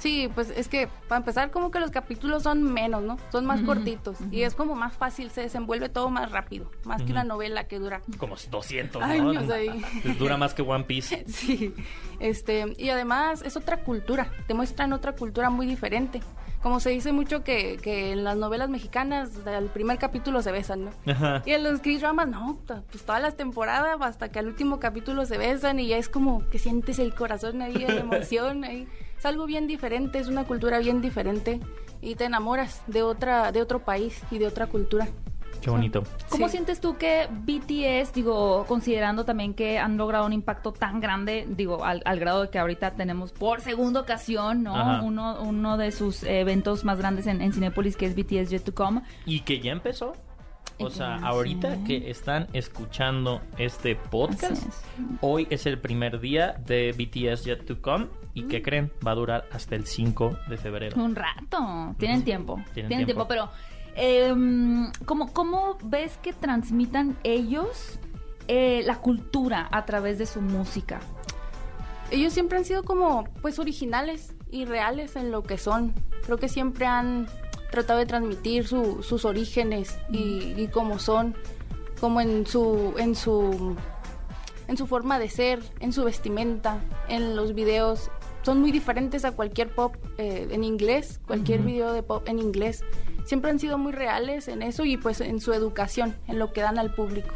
Sí, 0.00 0.30
pues 0.34 0.50
es 0.50 0.68
que 0.68 0.88
para 1.08 1.18
empezar 1.18 1.50
como 1.50 1.70
que 1.70 1.78
los 1.78 1.90
capítulos 1.90 2.42
son 2.42 2.62
menos, 2.62 3.02
¿no? 3.02 3.18
Son 3.30 3.44
más 3.44 3.60
cortitos 3.60 4.16
y 4.30 4.42
es 4.42 4.54
como 4.54 4.74
más 4.74 4.94
fácil, 4.94 5.30
se 5.30 5.42
desenvuelve 5.42 5.90
todo 5.90 6.08
más 6.08 6.32
rápido, 6.32 6.70
más 6.84 7.02
que 7.02 7.12
una 7.12 7.22
novela 7.22 7.64
que 7.64 7.78
dura 7.78 8.00
Como 8.16 8.36
200, 8.50 9.00
¿no? 9.00 9.06
Años 9.06 9.50
ahí. 9.50 9.84
Dura 10.18 10.38
más 10.38 10.54
que 10.54 10.62
One 10.62 10.84
Piece. 10.84 11.24
Sí, 11.40 11.74
este, 12.18 12.74
y 12.76 12.90
además 12.90 13.42
es 13.42 13.56
otra 13.56 13.78
cultura, 13.78 14.30
te 14.46 14.54
muestran 14.54 14.92
otra 14.92 15.12
cultura 15.12 15.50
muy 15.50 15.66
diferente. 15.66 16.20
Como 16.62 16.78
se 16.80 16.90
dice 16.90 17.12
mucho 17.12 17.42
que, 17.42 17.78
que 17.82 18.12
en 18.12 18.24
las 18.24 18.36
novelas 18.36 18.68
mexicanas 18.68 19.30
al 19.46 19.66
primer 19.66 19.98
capítulo 19.98 20.42
se 20.42 20.52
besan, 20.52 20.86
¿no? 20.86 20.90
Ajá. 21.10 21.42
Y 21.46 21.52
en 21.52 21.64
los 21.64 21.80
K-dramas, 21.80 22.28
no, 22.28 22.58
pues 22.66 23.04
todas 23.04 23.22
las 23.22 23.36
temporadas 23.36 23.96
hasta 24.00 24.30
que 24.30 24.38
al 24.38 24.46
último 24.46 24.78
capítulo 24.78 25.24
se 25.24 25.38
besan 25.38 25.80
y 25.80 25.88
ya 25.88 25.96
es 25.96 26.08
como 26.08 26.46
que 26.50 26.58
sientes 26.58 26.98
el 26.98 27.14
corazón 27.14 27.62
ahí, 27.62 27.74
la 27.74 27.94
emoción 28.00 28.64
ahí. 28.64 28.86
Es 29.20 29.26
algo 29.26 29.44
bien 29.44 29.66
diferente, 29.66 30.18
es 30.18 30.28
una 30.28 30.44
cultura 30.44 30.78
bien 30.78 31.02
diferente 31.02 31.60
y 32.00 32.14
te 32.14 32.24
enamoras 32.24 32.82
de 32.86 33.02
otra, 33.02 33.52
de 33.52 33.60
otro 33.60 33.80
país 33.84 34.22
y 34.30 34.38
de 34.38 34.46
otra 34.46 34.66
cultura. 34.66 35.06
Qué 35.60 35.68
bonito. 35.68 36.02
¿Cómo 36.30 36.46
Sí. 36.46 36.52
sientes 36.52 36.80
tú 36.80 36.96
que 36.96 37.28
BTS, 37.30 38.14
digo, 38.14 38.64
considerando 38.66 39.26
también 39.26 39.52
que 39.52 39.78
han 39.78 39.98
logrado 39.98 40.24
un 40.24 40.32
impacto 40.32 40.72
tan 40.72 41.00
grande, 41.00 41.46
digo, 41.50 41.84
al, 41.84 42.00
al 42.06 42.18
grado 42.18 42.40
de 42.44 42.48
que 42.48 42.58
ahorita 42.58 42.92
tenemos 42.92 43.30
por 43.32 43.60
segunda 43.60 44.00
ocasión, 44.00 44.62
¿no? 44.62 44.74
Ajá. 44.74 45.02
Uno, 45.02 45.42
uno 45.42 45.76
de 45.76 45.92
sus 45.92 46.22
eventos 46.22 46.82
más 46.86 46.96
grandes 46.96 47.26
en, 47.26 47.42
en 47.42 47.52
Cinépolis, 47.52 47.98
que 47.98 48.06
es 48.06 48.16
BTS 48.16 48.48
Yet 48.48 48.62
to 48.64 48.74
Come. 48.74 49.02
Y 49.26 49.40
que 49.40 49.60
ya 49.60 49.72
empezó. 49.72 50.14
O 50.78 50.88
sea, 50.88 51.16
ahorita 51.16 51.74
sí. 51.74 51.84
que 51.84 52.10
están 52.10 52.46
escuchando 52.54 53.42
este 53.58 53.96
podcast, 53.96 54.66
es. 54.66 54.82
hoy 55.20 55.46
es 55.50 55.66
el 55.66 55.78
primer 55.78 56.20
día 56.20 56.54
de 56.64 56.92
BTS 56.92 57.44
Yet 57.44 57.66
to 57.66 57.82
Come. 57.82 58.06
¿Y 58.34 58.42
Mm. 58.44 58.48
qué 58.48 58.62
creen? 58.62 58.92
Va 59.06 59.12
a 59.12 59.14
durar 59.14 59.44
hasta 59.52 59.74
el 59.76 59.86
5 59.86 60.36
de 60.48 60.56
febrero. 60.56 61.02
Un 61.02 61.14
rato. 61.16 61.94
Tienen 61.98 62.22
tiempo. 62.24 62.56
Tienen 62.74 62.88
Tienen, 62.88 63.06
tiempo. 63.06 63.26
tiempo. 63.26 63.28
pero 63.28 63.50
em, 63.96 64.90
¿cómo, 65.04 65.32
¿cómo 65.32 65.76
ves 65.82 66.16
que 66.22 66.32
transmitan 66.32 67.16
ellos 67.24 67.98
eh, 68.48 68.82
la 68.84 68.96
cultura 69.00 69.68
a 69.72 69.84
través 69.84 70.18
de 70.18 70.26
su 70.26 70.40
música? 70.40 71.00
ellos 72.12 72.32
siempre 72.32 72.58
han 72.58 72.64
sido 72.64 72.82
como 72.82 73.22
pues 73.40 73.58
originales 73.60 74.34
y 74.50 74.64
reales 74.64 75.14
en 75.14 75.30
lo 75.30 75.42
que 75.44 75.58
son. 75.58 75.94
Creo 76.24 76.38
que 76.38 76.48
siempre 76.48 76.84
han 76.86 77.28
tratado 77.70 78.00
de 78.00 78.06
transmitir 78.06 78.66
su- 78.66 79.02
sus 79.04 79.24
orígenes 79.24 79.96
y, 80.10 80.54
y 80.56 80.66
cómo 80.72 80.98
son, 80.98 81.36
como 82.00 82.20
en 82.20 82.46
su 82.48 82.94
en 82.98 83.14
su 83.14 83.76
en 84.66 84.76
su 84.76 84.86
forma 84.88 85.18
de 85.20 85.28
ser, 85.28 85.60
en 85.78 85.92
su 85.92 86.02
vestimenta, 86.04 86.78
en 87.08 87.36
los 87.36 87.54
videos. 87.54 88.10
Son 88.42 88.60
muy 88.60 88.72
diferentes 88.72 89.24
a 89.24 89.32
cualquier 89.32 89.68
pop 89.68 89.96
eh, 90.18 90.48
en 90.50 90.64
inglés, 90.64 91.20
cualquier 91.26 91.60
video 91.60 91.92
de 91.92 92.02
pop 92.02 92.26
en 92.26 92.38
inglés. 92.38 92.84
Siempre 93.24 93.50
han 93.50 93.58
sido 93.58 93.76
muy 93.78 93.92
reales 93.92 94.48
en 94.48 94.62
eso 94.62 94.84
y 94.84 94.96
pues 94.96 95.20
en 95.20 95.40
su 95.40 95.52
educación, 95.52 96.16
en 96.26 96.38
lo 96.38 96.52
que 96.52 96.62
dan 96.62 96.78
al 96.78 96.94
público. 96.94 97.34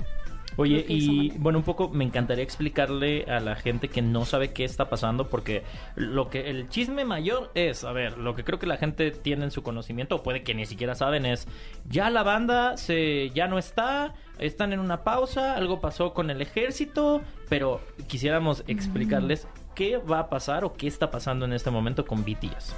Oye, 0.57 0.85
y 0.89 1.31
bueno, 1.39 1.59
un 1.59 1.65
poco 1.65 1.89
me 1.89 2.05
encantaría 2.05 2.45
explicarle 2.45 3.25
a 3.25 3.41
la 3.41 3.57
gente 3.57 3.89
que 3.89 4.03
no 4.03 4.25
sabe 4.25 4.53
qué 4.53 4.65
está 4.65 4.89
pasando, 4.89 5.29
porque 5.29 5.65
lo 5.97 6.31
que 6.31 6.49
el 6.49 6.69
chisme 6.69 7.05
mayor 7.05 7.51
es, 7.55 7.83
a 7.83 7.93
ver, 7.93 8.19
lo 8.19 8.37
que 8.37 8.45
creo 8.45 8.59
que 8.61 8.67
la 8.67 8.77
gente 8.77 9.11
tiene 9.11 9.45
en 9.45 9.51
su 9.51 9.63
conocimiento, 9.63 10.17
o 10.17 10.23
puede 10.23 10.45
que 10.45 10.55
ni 10.55 10.65
siquiera 10.65 10.95
saben, 10.95 11.27
es 11.27 11.49
ya 11.89 12.09
la 12.09 12.23
banda 12.23 12.77
se 12.77 13.31
ya 13.31 13.49
no 13.49 13.59
está, 13.59 14.15
están 14.39 14.73
en 14.73 14.79
una 14.79 15.03
pausa, 15.03 15.57
algo 15.57 15.81
pasó 15.81 16.15
con 16.15 16.31
el 16.31 16.41
ejército, 16.41 17.21
pero 17.49 17.81
quisiéramos 18.07 18.63
explicarles 18.69 19.49
qué 19.75 19.99
va 19.99 20.21
a 20.21 20.29
pasar 20.29 20.65
o 20.65 20.73
qué 20.73 20.87
está 20.87 21.11
pasando 21.11 21.45
en 21.45 21.53
este 21.53 21.71
momento 21.71 22.05
con 22.05 22.25
BTS. 22.25 22.75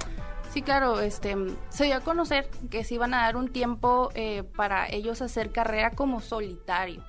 Sí, 0.51 0.61
claro, 0.61 0.99
este, 0.99 1.35
se 1.69 1.85
dio 1.85 1.97
a 1.97 1.99
conocer 1.99 2.49
que 2.71 2.83
se 2.83 2.95
iban 2.95 3.13
a 3.13 3.23
dar 3.23 3.37
un 3.37 3.49
tiempo 3.49 4.09
eh, 4.15 4.43
para 4.55 4.87
ellos 4.89 5.21
hacer 5.21 5.51
carrera 5.51 5.91
como 5.91 6.19
solitario. 6.19 7.03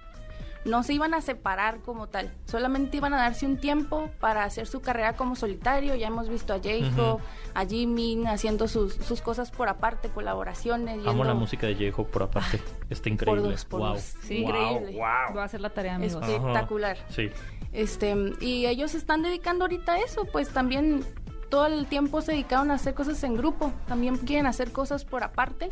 No 0.69 0.83
se 0.83 0.93
iban 0.95 1.15
a 1.15 1.21
separar 1.21 1.81
como 1.81 2.07
tal, 2.09 2.33
solamente 2.45 2.97
iban 2.99 3.15
a 3.15 3.17
darse 3.19 3.47
un 3.47 3.59
tiempo 3.59 4.11
para 4.21 4.45
hacer 4.45 4.67
su 4.67 4.81
carrera 4.81 5.15
como 5.15 5.35
solitario. 5.37 5.95
Ya 5.97 6.09
hemos 6.09 6.29
visto 6.29 6.53
a 6.53 6.59
J-Hope, 6.59 7.23
a 7.55 7.65
Jimin 7.67 8.27
haciendo 8.29 8.69
sus, 8.69 8.95
sus 8.95 9.21
cosas 9.23 9.51
por 9.51 9.69
aparte, 9.69 10.09
colaboraciones. 10.09 10.99
Amo 11.07 11.25
la 11.25 11.31
yendo 11.31 11.35
música 11.41 11.67
de 11.67 11.75
J-Hope 11.75 12.11
por 12.13 12.23
aparte. 12.25 12.61
Está 12.91 13.09
increíble. 13.09 13.43
dos, 13.51 13.65
por 13.65 13.81
wow. 13.81 13.93
dos. 13.95 14.15
Sí, 14.23 14.43
Wow, 14.43 14.51
increíble. 14.51 14.93
wow. 14.99 15.33
Voy 15.33 15.41
a 15.41 15.45
hacer 15.45 15.61
la 15.61 15.71
tarea, 15.71 15.95
amigos. 15.97 16.23
Espectacular. 16.27 16.99
Sí. 17.09 17.31
Este, 17.73 18.15
y 18.41 18.67
ellos 18.67 18.93
se 18.93 18.99
están 18.99 19.23
dedicando 19.23 19.65
ahorita 19.65 19.93
a 19.95 19.99
eso, 19.99 20.25
pues 20.25 20.49
también 20.51 21.05
todo 21.51 21.67
el 21.67 21.87
tiempo 21.87 22.21
se 22.23 22.33
dedicaron 22.33 22.71
a 22.71 22.75
hacer 22.75 22.95
cosas 22.95 23.23
en 23.25 23.37
grupo, 23.37 23.73
también 23.87 24.17
quieren 24.17 24.47
hacer 24.47 24.73
cosas 24.73 25.05
por 25.05 25.23
aparte 25.23 25.69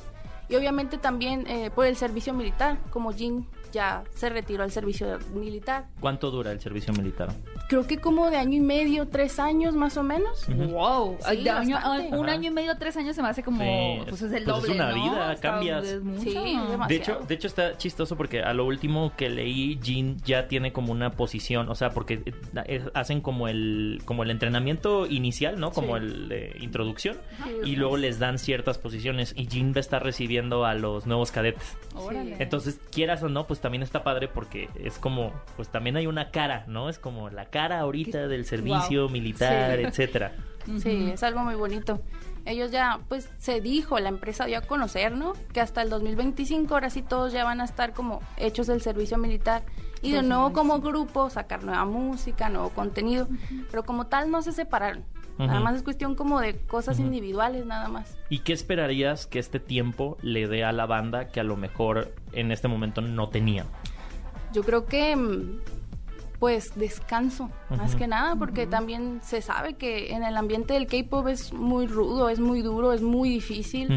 y 0.48 0.56
obviamente 0.56 0.98
también 0.98 1.46
eh, 1.46 1.70
por 1.74 1.86
el 1.86 1.96
servicio 1.96 2.32
militar, 2.34 2.78
como 2.90 3.12
Jin 3.12 3.46
ya 3.76 4.02
se 4.14 4.30
retiró 4.30 4.62
al 4.64 4.70
servicio 4.70 5.18
militar. 5.34 5.84
¿Cuánto 6.00 6.30
dura 6.30 6.50
el 6.50 6.60
servicio 6.60 6.94
militar? 6.94 7.28
Creo 7.68 7.86
que 7.86 7.98
como 7.98 8.30
de 8.30 8.38
año 8.38 8.56
y 8.56 8.60
medio, 8.60 9.06
tres 9.08 9.38
años 9.38 9.74
más 9.74 9.96
o 9.98 10.02
menos. 10.02 10.46
Wow, 10.48 11.18
Sí, 11.28 11.42
de 11.44 11.50
año- 11.50 11.78
un 12.12 12.28
año 12.28 12.48
y 12.50 12.52
medio, 12.54 12.76
tres 12.78 12.96
años 12.96 13.14
se 13.14 13.22
me 13.22 13.28
hace 13.28 13.42
como, 13.42 13.60
Sí, 13.60 14.00
pues 14.08 14.22
es 14.22 14.32
el 14.32 14.44
pues 14.44 14.56
es 14.56 14.62
doble, 14.62 14.74
una 14.74 14.90
¿no? 14.92 14.94
vida, 15.04 15.36
cambias. 15.36 15.84
es 15.86 16.02
mucho. 16.02 16.22
Sí, 16.22 16.32
demasiado. 16.34 16.86
De 16.88 16.94
hecho, 16.96 17.20
de 17.28 17.34
hecho 17.34 17.46
está 17.48 17.76
chistoso 17.76 18.16
porque 18.16 18.40
a 18.42 18.54
lo 18.54 18.64
último 18.64 19.12
que 19.16 19.28
leí, 19.28 19.78
Jin 19.82 20.16
ya 20.24 20.48
tiene 20.48 20.72
como 20.72 20.92
una 20.92 21.10
posición, 21.12 21.68
o 21.68 21.74
sea, 21.74 21.90
porque 21.90 22.22
eh, 22.24 22.32
eh, 22.66 22.84
hacen 22.94 23.20
como 23.20 23.46
el 23.48 24.00
como 24.06 24.22
el 24.22 24.30
entrenamiento 24.30 25.06
inicial, 25.06 25.60
¿no? 25.60 25.70
Como 25.70 25.96
Sí. 25.98 26.02
el 26.04 26.28
de 26.28 26.56
introducción 26.60 27.18
Sí. 27.44 27.70
y 27.72 27.76
luego 27.76 27.96
les 27.98 28.18
dan 28.18 28.38
ciertas 28.38 28.78
posiciones 28.78 29.34
y 29.36 29.46
Jin 29.46 29.72
va 29.72 29.76
a 29.76 29.80
estar 29.80 30.02
recibiendo 30.02 30.64
a 30.64 30.74
los 30.74 31.06
nuevos 31.06 31.30
cadetes. 31.32 31.76
Órale. 31.94 32.36
Entonces, 32.38 32.80
quieras 32.90 33.22
o 33.22 33.28
no, 33.28 33.46
pues 33.46 33.60
también 33.66 33.82
está 33.82 34.04
padre 34.04 34.28
porque 34.28 34.68
es 34.76 34.96
como, 34.96 35.32
pues 35.56 35.68
también 35.70 35.96
hay 35.96 36.06
una 36.06 36.30
cara, 36.30 36.62
¿no? 36.68 36.88
Es 36.88 37.00
como 37.00 37.30
la 37.30 37.46
cara 37.46 37.80
ahorita 37.80 38.28
del 38.28 38.44
servicio 38.44 39.08
militar, 39.08 39.76
Sí. 39.80 39.84
etcétera. 39.86 40.32
Sí, 40.78 41.10
es 41.12 41.24
algo 41.24 41.40
muy 41.40 41.56
bonito. 41.56 42.00
Ellos 42.44 42.70
ya, 42.70 43.00
pues 43.08 43.28
se 43.38 43.60
dijo, 43.60 43.98
la 43.98 44.08
empresa 44.08 44.44
dio 44.44 44.58
a 44.58 44.60
conocer, 44.60 45.16
¿no? 45.16 45.32
Que 45.52 45.60
hasta 45.60 45.82
el 45.82 45.90
2025 45.90 46.74
ahora 46.74 46.90
sí 46.90 47.02
todos 47.02 47.32
ya 47.32 47.42
van 47.42 47.60
a 47.60 47.64
estar 47.64 47.92
como 47.92 48.20
hechos 48.36 48.68
del 48.68 48.80
servicio 48.82 49.18
militar. 49.18 49.64
Y 50.00 50.12
de 50.12 50.22
nuevo 50.22 50.52
como 50.52 50.78
grupo 50.78 51.28
sacar 51.28 51.64
nueva 51.64 51.84
música, 51.84 52.48
nuevo 52.48 52.70
contenido. 52.70 53.26
Pero 53.72 53.82
como 53.82 54.06
tal 54.06 54.30
no 54.30 54.42
se 54.42 54.52
separaron. 54.52 55.04
Nada 55.38 55.54
Ujú. 55.56 55.64
más 55.64 55.76
es 55.76 55.82
cuestión 55.82 56.14
como 56.14 56.40
de 56.40 56.56
cosas 56.56 56.98
individuales, 56.98 57.66
nada 57.66 57.88
más. 57.88 58.16
¿Y 58.30 58.38
qué 58.38 58.52
esperarías 58.54 59.26
que 59.26 59.38
este 59.38 59.60
tiempo 59.60 60.16
le 60.22 60.48
dé 60.48 60.64
a 60.64 60.72
la 60.72 60.86
banda 60.86 61.28
que 61.28 61.40
a 61.40 61.44
lo 61.44 61.56
mejor 61.56 62.14
en 62.32 62.52
este 62.52 62.68
momento 62.68 63.00
no 63.02 63.28
tenía? 63.28 63.66
Yo 64.54 64.62
creo 64.62 64.86
que, 64.86 65.14
mm, 65.14 65.58
pues, 66.38 66.72
descanso, 66.76 67.50
más 67.70 67.94
que 67.96 68.06
nada, 68.06 68.36
porque 68.36 68.66
también 68.66 69.20
se 69.22 69.42
sabe 69.42 69.74
que 69.74 70.12
en 70.14 70.22
el 70.24 70.36
ambiente 70.36 70.74
del 70.74 70.86
K-pop 70.86 71.28
es 71.28 71.52
muy 71.52 71.86
rudo, 71.86 72.28
es 72.30 72.40
muy 72.40 72.62
duro, 72.62 72.92
es 72.92 73.02
muy 73.02 73.28
difícil. 73.28 73.90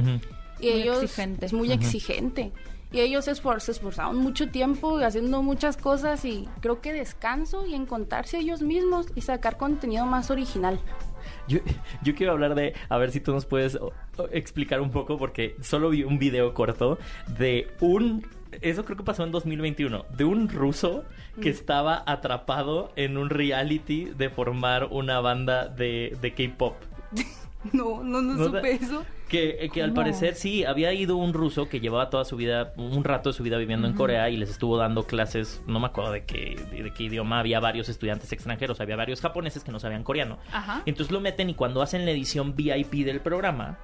Y 0.59 0.69
Muy 0.71 0.81
ellos 0.81 1.03
exigente. 1.03 1.45
es 1.45 1.53
muy 1.53 1.71
exigente. 1.71 2.51
Y 2.91 2.99
ellos 3.01 3.25
se, 3.25 3.31
esfor- 3.33 3.59
se 3.59 3.71
esforzaron 3.71 4.17
mucho 4.17 4.49
tiempo 4.49 4.97
haciendo 4.97 5.43
muchas 5.43 5.77
cosas 5.77 6.25
y 6.25 6.49
creo 6.59 6.81
que 6.81 6.91
descanso 6.91 7.65
y 7.67 7.75
encontrarse 7.75 8.39
ellos 8.39 8.61
mismos 8.63 9.07
y 9.15 9.21
sacar 9.21 9.57
contenido 9.57 10.05
más 10.07 10.31
original. 10.31 10.79
Yo, 11.47 11.59
yo 12.03 12.15
quiero 12.15 12.31
hablar 12.33 12.55
de, 12.55 12.73
a 12.89 12.97
ver 12.97 13.11
si 13.11 13.19
tú 13.19 13.33
nos 13.33 13.45
puedes 13.45 13.77
explicar 14.31 14.81
un 14.81 14.91
poco, 14.91 15.17
porque 15.17 15.55
solo 15.61 15.89
vi 15.89 16.03
un 16.03 16.19
video 16.19 16.53
corto 16.53 16.97
de 17.37 17.67
un, 17.79 18.25
eso 18.61 18.85
creo 18.85 18.97
que 18.97 19.03
pasó 19.03 19.23
en 19.23 19.31
2021, 19.31 20.05
de 20.15 20.25
un 20.25 20.49
ruso 20.49 21.03
Mm. 21.35 21.41
que 21.41 21.49
estaba 21.49 22.03
atrapado 22.05 22.91
en 22.95 23.17
un 23.17 23.29
reality 23.29 24.05
de 24.05 24.29
formar 24.29 24.87
una 24.91 25.19
banda 25.21 25.67
de, 25.67 26.17
de 26.21 26.33
K-pop. 26.33 26.75
No, 27.73 28.01
no, 28.05 28.21
no, 28.21 28.35
¿No 28.35 28.45
supe 28.45 28.71
eso. 28.71 29.03
Que, 29.29 29.63
eh, 29.65 29.69
que 29.69 29.83
al 29.83 29.93
parecer 29.93 30.33
sí, 30.33 30.65
había 30.65 30.91
ido 30.91 31.15
un 31.15 31.33
ruso 31.33 31.69
que 31.69 31.79
llevaba 31.79 32.09
toda 32.09 32.25
su 32.25 32.35
vida, 32.35 32.73
un 32.77 33.03
rato 33.03 33.29
de 33.29 33.33
su 33.33 33.43
vida 33.43 33.57
viviendo 33.57 33.87
en 33.87 33.93
Corea 33.93 34.29
y 34.29 34.37
les 34.37 34.49
estuvo 34.49 34.75
dando 34.75 35.03
clases, 35.03 35.61
no 35.67 35.79
me 35.79 35.85
acuerdo 35.85 36.11
de 36.11 36.25
qué, 36.25 36.59
de, 36.71 36.83
de 36.83 36.91
qué 36.91 37.03
idioma, 37.03 37.39
había 37.39 37.59
varios 37.59 37.89
estudiantes 37.89 38.31
extranjeros, 38.33 38.81
había 38.81 38.95
varios 38.95 39.21
japoneses 39.21 39.63
que 39.63 39.71
no 39.71 39.79
sabían 39.79 40.03
coreano. 40.03 40.39
Ajá. 40.51 40.81
Entonces 40.87 41.11
lo 41.11 41.21
meten 41.21 41.49
y 41.49 41.53
cuando 41.53 41.83
hacen 41.83 42.05
la 42.05 42.11
edición 42.11 42.55
VIP 42.55 43.05
del 43.05 43.21
programa, 43.21 43.77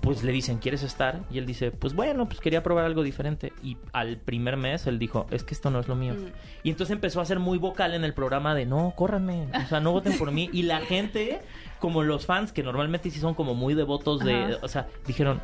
pues 0.00 0.22
le 0.22 0.32
dicen, 0.32 0.58
¿quieres 0.58 0.82
estar? 0.82 1.20
Y 1.30 1.38
él 1.38 1.46
dice, 1.46 1.70
pues 1.70 1.94
bueno, 1.94 2.26
pues 2.26 2.40
quería 2.40 2.62
probar 2.62 2.84
algo 2.84 3.02
diferente. 3.02 3.52
Y 3.62 3.76
al 3.92 4.16
primer 4.16 4.56
mes 4.56 4.86
él 4.86 4.98
dijo, 4.98 5.26
es 5.30 5.44
que 5.44 5.54
esto 5.54 5.70
no 5.70 5.80
es 5.80 5.88
lo 5.88 5.94
mío. 5.94 6.14
Mm. 6.14 6.26
Y 6.62 6.70
entonces 6.70 6.94
empezó 6.94 7.20
a 7.20 7.24
ser 7.24 7.38
muy 7.38 7.58
vocal 7.58 7.94
en 7.94 8.04
el 8.04 8.14
programa 8.14 8.54
de, 8.54 8.66
no, 8.66 8.94
córranme, 8.96 9.48
o 9.52 9.68
sea, 9.68 9.80
no 9.80 9.92
voten 9.92 10.16
por 10.18 10.32
mí. 10.32 10.48
Y 10.52 10.62
la 10.62 10.80
gente, 10.80 11.40
como 11.78 12.02
los 12.02 12.26
fans, 12.26 12.52
que 12.52 12.62
normalmente 12.62 13.10
sí 13.10 13.20
son 13.20 13.34
como 13.34 13.54
muy 13.54 13.74
devotos 13.74 14.20
de, 14.20 14.34
Ajá. 14.34 14.58
o 14.62 14.68
sea, 14.68 14.88
dijeron... 15.06 15.40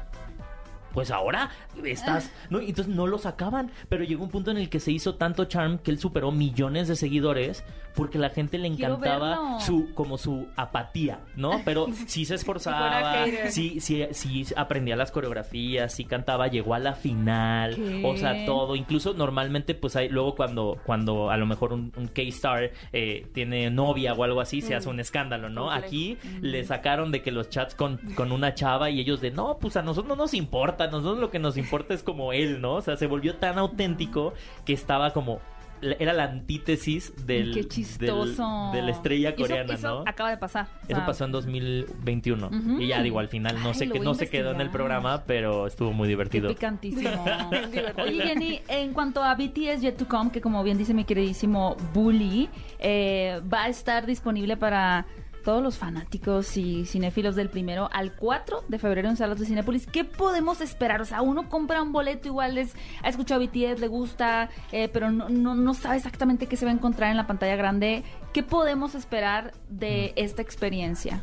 Pues 0.96 1.10
ahora 1.10 1.50
estás, 1.84 2.32
¿no? 2.48 2.62
Y 2.62 2.70
entonces 2.70 2.94
no 2.94 3.06
lo 3.06 3.18
sacaban, 3.18 3.70
pero 3.90 4.02
llegó 4.02 4.24
un 4.24 4.30
punto 4.30 4.50
en 4.50 4.56
el 4.56 4.70
que 4.70 4.80
se 4.80 4.92
hizo 4.92 5.16
tanto 5.16 5.44
charm 5.44 5.76
que 5.76 5.90
él 5.90 5.98
superó 5.98 6.32
millones 6.32 6.88
de 6.88 6.96
seguidores 6.96 7.62
porque 7.94 8.18
la 8.18 8.30
gente 8.30 8.56
le 8.56 8.68
encantaba 8.68 9.60
su 9.60 9.92
como 9.94 10.16
su 10.16 10.46
apatía, 10.56 11.20
¿no? 11.34 11.60
Pero 11.66 11.86
sí 12.06 12.24
se 12.24 12.36
esforzaba, 12.36 13.26
sí, 13.50 13.80
sí, 13.80 14.06
sí 14.12 14.46
aprendía 14.56 14.96
las 14.96 15.10
coreografías, 15.10 15.92
sí 15.92 16.06
cantaba, 16.06 16.48
llegó 16.48 16.72
a 16.72 16.78
la 16.78 16.94
final, 16.94 17.74
¿Qué? 17.74 18.02
o 18.04 18.16
sea, 18.16 18.46
todo. 18.46 18.74
Incluso 18.74 19.12
normalmente, 19.12 19.74
pues 19.74 19.96
hay, 19.96 20.08
luego 20.08 20.34
cuando, 20.34 20.78
cuando 20.84 21.30
a 21.30 21.36
lo 21.36 21.44
mejor 21.44 21.74
un, 21.74 21.92
un 21.96 22.08
K-Star 22.08 22.70
eh, 22.92 23.26
tiene 23.34 23.70
novia 23.70 24.14
o 24.14 24.24
algo 24.24 24.40
así, 24.40 24.62
se 24.62 24.74
hace 24.74 24.88
un 24.88 25.00
escándalo, 25.00 25.50
¿no? 25.50 25.70
Aquí 25.70 26.18
le 26.40 26.64
sacaron 26.64 27.10
de 27.10 27.22
que 27.22 27.32
los 27.32 27.48
chats 27.48 27.74
con, 27.74 27.96
con 28.14 28.30
una 28.30 28.54
chava 28.54 28.90
y 28.90 29.00
ellos 29.00 29.20
de, 29.20 29.30
no, 29.30 29.58
pues 29.58 29.76
a 29.76 29.82
nosotros 29.82 30.08
no 30.08 30.16
nos 30.16 30.34
importa, 30.34 30.85
nosotros 30.90 31.18
lo 31.18 31.30
que 31.30 31.38
nos 31.38 31.56
importa 31.56 31.94
es 31.94 32.02
como 32.02 32.32
él, 32.32 32.60
¿no? 32.60 32.74
O 32.74 32.82
sea, 32.82 32.96
se 32.96 33.06
volvió 33.06 33.36
tan 33.36 33.58
auténtico 33.58 34.32
que 34.64 34.72
estaba 34.72 35.12
como 35.12 35.40
era 36.00 36.14
la 36.14 36.24
antítesis 36.24 37.12
del, 37.26 37.52
Qué 37.52 37.68
chistoso. 37.68 38.70
del- 38.72 38.80
de 38.80 38.86
la 38.86 38.90
estrella 38.92 39.28
Y 39.28 39.32
eso- 39.34 39.42
coreana, 39.42 39.74
eso 39.74 39.88
¿no? 39.88 40.04
acaba 40.06 40.30
de 40.30 40.38
pasar. 40.38 40.68
o 40.88 40.92
Eso 40.92 41.02
pasó 41.04 41.26
en 41.26 41.32
2021. 41.32 42.46
Ujú. 42.48 42.80
Y 42.80 42.86
ya 42.88 43.02
digo, 43.02 43.18
al 43.18 43.28
final 43.28 43.56
no 43.62 43.68
Ay, 43.68 43.74
sé 43.74 43.88
qué, 43.90 43.98
a 43.98 44.02
no 44.02 44.14
se 44.14 44.28
quedó 44.30 44.52
en 44.52 44.62
el 44.62 44.70
programa, 44.70 45.24
pero 45.26 45.66
estuvo 45.66 45.92
muy 45.92 46.06
Qué 46.06 46.08
divertido. 46.12 46.48
picantísimo. 46.48 47.10
divertido. 47.70 48.02
Oye, 48.02 48.22
Jenny, 48.26 48.60
en 48.68 48.94
cuanto 48.94 49.22
a 49.22 49.34
BTS 49.34 49.82
Yet 49.82 49.96
to 49.98 50.08
Come, 50.08 50.30
que 50.30 50.40
como 50.40 50.62
bien 50.64 50.78
dice 50.78 50.94
mi 50.94 51.04
queridísimo 51.04 51.76
Bully, 51.92 52.48
eh, 52.78 53.40
va 53.52 53.64
a 53.64 53.68
estar 53.68 54.06
disponible 54.06 54.56
para 54.56 55.04
todos 55.46 55.62
los 55.62 55.78
fanáticos 55.78 56.56
y 56.56 56.86
cinéfilos 56.86 57.36
del 57.36 57.48
primero 57.48 57.88
al 57.92 58.16
4 58.16 58.64
de 58.66 58.78
febrero 58.80 59.08
en 59.08 59.16
salas 59.16 59.38
de 59.38 59.46
Cinépolis. 59.46 59.86
¿Qué 59.86 60.02
podemos 60.02 60.60
esperar? 60.60 61.00
O 61.00 61.04
sea, 61.04 61.22
uno 61.22 61.48
compra 61.48 61.82
un 61.82 61.92
boleto, 61.92 62.26
igual 62.26 62.56
les 62.56 62.74
ha 63.00 63.08
escuchado 63.08 63.40
BTS, 63.40 63.78
le 63.78 63.86
gusta, 63.86 64.50
eh, 64.72 64.88
pero 64.88 65.12
no, 65.12 65.28
no, 65.28 65.54
no 65.54 65.72
sabe 65.72 65.98
exactamente 65.98 66.48
qué 66.48 66.56
se 66.56 66.64
va 66.64 66.72
a 66.72 66.74
encontrar 66.74 67.12
en 67.12 67.16
la 67.16 67.28
pantalla 67.28 67.54
grande. 67.54 68.02
¿Qué 68.32 68.42
podemos 68.42 68.96
esperar 68.96 69.52
de 69.70 70.12
esta 70.16 70.42
experiencia? 70.42 71.22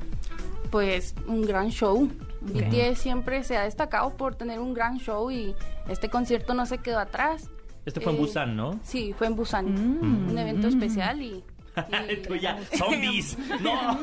pues 0.71 1.13
un 1.27 1.43
gran 1.43 1.69
show. 1.69 2.09
BTS 2.41 2.97
siempre 2.97 3.43
se 3.43 3.57
ha 3.57 3.63
destacado 3.63 4.17
por 4.17 4.33
tener 4.33 4.59
un 4.59 4.73
gran 4.73 4.97
show 4.97 5.29
y 5.29 5.53
este 5.87 6.09
concierto 6.09 6.55
no 6.55 6.65
se 6.65 6.79
quedó 6.79 6.97
atrás. 6.97 7.51
Este 7.85 7.99
fue 8.01 8.13
en 8.13 8.17
Eh, 8.17 8.21
Busan, 8.21 8.55
¿no? 8.55 8.79
Sí, 8.81 9.13
fue 9.15 9.27
en 9.27 9.35
Busan. 9.35 9.65
Mm, 9.71 10.31
Un 10.31 10.37
evento 10.37 10.65
mm. 10.65 10.69
especial 10.69 11.21
y... 11.21 11.43
Tú 12.27 12.35
ya, 12.35 12.59
zombies. 12.77 13.37
No. 13.61 13.99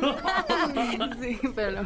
sí, 1.21 1.39
pero 1.55 1.83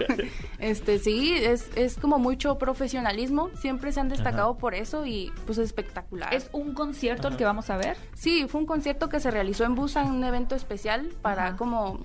este 0.58 0.98
sí, 0.98 1.34
es, 1.34 1.70
es 1.76 1.96
como 1.96 2.18
mucho 2.18 2.58
profesionalismo. 2.58 3.50
Siempre 3.54 3.92
se 3.92 4.00
han 4.00 4.08
destacado 4.08 4.50
Ajá. 4.52 4.58
por 4.58 4.74
eso 4.74 5.04
y 5.06 5.32
pues 5.46 5.58
espectacular. 5.58 6.32
¿Es 6.34 6.48
un 6.52 6.74
concierto 6.74 7.28
el 7.28 7.36
que 7.36 7.44
vamos 7.44 7.70
a 7.70 7.76
ver? 7.76 7.96
Sí, 8.14 8.46
fue 8.48 8.60
un 8.60 8.66
concierto 8.66 9.08
que 9.08 9.20
se 9.20 9.30
realizó 9.30 9.64
en 9.64 9.74
Busan, 9.74 10.10
un 10.10 10.24
evento 10.24 10.54
especial 10.54 11.08
para 11.22 11.48
Ajá. 11.48 11.56
como 11.56 12.00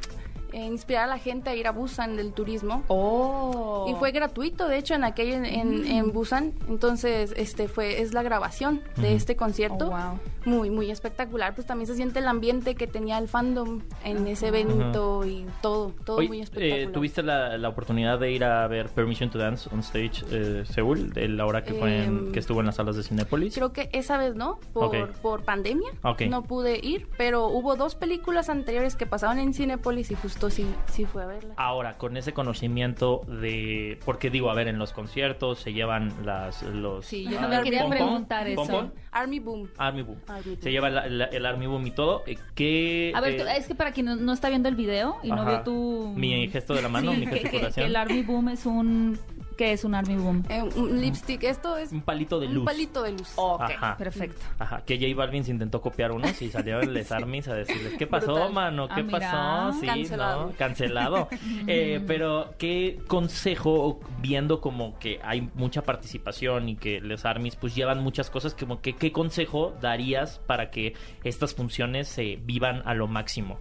eh, 0.53 0.65
inspirar 0.65 1.05
a 1.05 1.07
la 1.07 1.17
gente 1.17 1.49
a 1.49 1.55
ir 1.55 1.67
a 1.67 1.71
Busan 1.71 2.15
del 2.15 2.33
turismo. 2.33 2.83
Oh. 2.87 3.87
Y 3.89 3.93
fue 3.95 4.11
gratuito, 4.11 4.67
de 4.67 4.77
hecho, 4.77 4.93
en 4.93 5.03
aquel 5.03 5.29
en, 5.33 5.45
en, 5.45 5.85
en 5.85 6.11
Busan. 6.11 6.53
Entonces, 6.67 7.33
este 7.37 7.67
fue 7.67 8.01
es 8.01 8.13
la 8.13 8.23
grabación 8.23 8.81
de 8.97 9.13
este 9.15 9.35
concierto. 9.35 9.87
Oh, 9.87 9.89
wow. 9.91 10.19
Muy, 10.45 10.69
muy 10.69 10.89
espectacular. 10.89 11.53
Pues 11.53 11.67
también 11.67 11.87
se 11.87 11.95
siente 11.95 12.19
el 12.19 12.27
ambiente 12.27 12.75
que 12.75 12.87
tenía 12.87 13.17
el 13.17 13.27
fandom 13.27 13.81
en 14.03 14.25
ese 14.27 14.47
evento 14.47 15.25
y 15.25 15.45
todo, 15.61 15.91
todo 16.05 16.17
Oye, 16.17 16.27
muy 16.27 16.39
eh, 16.39 16.43
espectacular. 16.43 16.91
¿Tuviste 16.93 17.23
la, 17.23 17.57
la 17.57 17.69
oportunidad 17.69 18.19
de 18.19 18.31
ir 18.31 18.43
a 18.43 18.65
ver 18.67 18.87
Permission 18.89 19.29
to 19.29 19.37
Dance 19.37 19.69
on 19.71 19.79
Stage 19.81 20.23
eh, 20.31 20.63
Seúl? 20.65 21.11
De 21.11 21.27
la 21.27 21.45
hora 21.45 21.63
que, 21.63 21.73
fue 21.73 22.03
en- 22.03 22.09
Em, 22.09 22.31
que 22.31 22.39
estuvo 22.39 22.59
en 22.61 22.65
las 22.67 22.75
salas 22.75 22.95
de 22.95 23.03
Cinépolis. 23.03 23.53
Creo 23.53 23.73
que 23.73 23.89
esa 23.91 24.17
vez 24.17 24.35
no, 24.35 24.59
por, 24.73 25.09
por 25.21 25.43
pandemia. 25.43 25.89
Ok. 26.03 26.21
No 26.29 26.43
pude 26.43 26.79
ir, 26.81 27.07
pero 27.17 27.47
hubo 27.47 27.75
dos 27.75 27.95
películas 27.95 28.49
anteriores 28.49 28.95
que 28.95 29.05
pasaban 29.05 29.39
en 29.39 29.53
Cinépolis 29.53 30.09
y 30.11 30.15
justo 30.15 30.38
gusto 30.39 30.49
sí, 30.55 30.65
sí 30.91 31.05
fue 31.05 31.23
a 31.23 31.25
verla. 31.27 31.53
Ahora, 31.57 31.97
con 31.97 32.15
ese 32.17 32.33
conocimiento 32.33 33.21
de... 33.27 33.99
Porque 34.05 34.29
digo, 34.29 34.49
a 34.49 34.53
ver, 34.53 34.67
en 34.67 34.79
los 34.79 34.93
conciertos 34.93 35.59
se 35.59 35.73
llevan 35.73 36.13
las... 36.25 36.63
Los, 36.63 37.05
Sí, 37.05 37.25
yo 37.25 37.37
ah, 37.37 37.41
también 37.41 37.63
quería 37.63 37.81
pom-pom, 37.81 37.97
preguntar 37.97 38.47
eso. 38.47 38.91
Army 39.11 39.39
Boom. 39.39 39.69
Army 39.77 40.01
Boom. 40.03 40.19
Army 40.27 40.43
Boom. 40.51 40.61
Se 40.61 40.71
lleva 40.71 40.89
la- 40.89 41.07
la- 41.07 41.25
el 41.25 41.45
Army 41.45 41.67
Boom 41.67 41.87
y 41.87 41.91
todo. 41.91 42.23
eh, 42.25 42.37
¿Qué, 42.55 43.11
A 43.15 43.21
ver, 43.21 43.37
tú- 43.37 43.43
eh, 43.43 43.57
es 43.57 43.67
que 43.67 43.75
para 43.75 43.91
quien 43.91 44.05
no, 44.05 44.15
no 44.15 44.31
está 44.33 44.49
viendo 44.49 44.69
el 44.69 44.75
video 44.75 45.17
y 45.23 45.29
no 45.29 45.45
vio 45.45 45.61
tu... 45.63 46.13
Mi 46.15 46.47
gesto 46.47 46.73
de 46.73 46.81
la 46.81 46.89
mano, 46.89 47.11
Sí, 47.11 47.17
mi 47.17 47.25
que- 47.25 47.31
que- 47.31 47.39
gesticulación. 47.39 47.83
que 47.85 47.89
el 47.89 47.95
Army 47.95 48.23
Boom 48.23 48.49
es 48.49 48.65
un... 48.65 49.19
¿Qué 49.59 49.73
es 49.73 49.83
un 49.83 49.93
Army 49.93 50.15
Boom? 50.15 50.45
Eh, 50.47 50.63
un 50.77 51.01
lipstick, 51.01 51.43
esto 51.43 51.75
es 51.75 51.91
Un 51.91 51.99
palito 51.99 52.39
de 52.39 52.47
luz. 52.47 52.59
un 52.59 52.63
palito 52.65 53.03
de 53.03 53.11
luz. 53.11 53.33
Ok, 53.35 53.59
Ajá. 53.63 53.97
perfecto. 53.97 54.41
Ajá, 54.57 54.83
que 54.85 54.97
J 54.97 55.13
Balvin 55.13 55.43
se 55.43 55.51
intentó 55.51 55.81
copiar 55.81 56.13
unos 56.13 56.41
y 56.41 56.49
salieron 56.49 56.93
les 56.93 57.11
armies 57.11 57.49
a 57.49 57.55
decirles, 57.55 57.95
¿qué 57.97 58.07
pasó, 58.07 58.35
Brutal. 58.35 58.53
mano? 58.53 58.87
¿Qué 58.87 59.01
Ah, 59.01 59.03
mira. 59.03 59.19
pasó? 59.19 59.79
Sí, 59.81 59.85
Cancelado. 59.85 60.45
¿no? 60.45 60.51
Cancelado. 60.53 61.27
Eh, 61.67 62.01
pero, 62.07 62.53
¿qué 62.57 62.99
consejo, 63.07 63.99
viendo 64.21 64.61
como 64.61 64.97
que 64.97 65.19
hay 65.25 65.49
mucha 65.55 65.81
participación 65.83 66.69
y 66.69 66.77
que 66.77 67.01
les 67.01 67.25
armies 67.25 67.57
pues 67.57 67.75
llevan 67.75 67.99
muchas 68.01 68.29
cosas, 68.29 68.55
como 68.55 68.79
que, 68.79 68.95
¿qué 68.95 69.11
consejo 69.11 69.73
darías 69.81 70.39
para 70.47 70.71
que 70.71 70.93
estas 71.25 71.53
funciones 71.53 72.07
se 72.07 72.37
vivan 72.41 72.81
a 72.85 72.93
lo 72.93 73.07
máximo? 73.07 73.59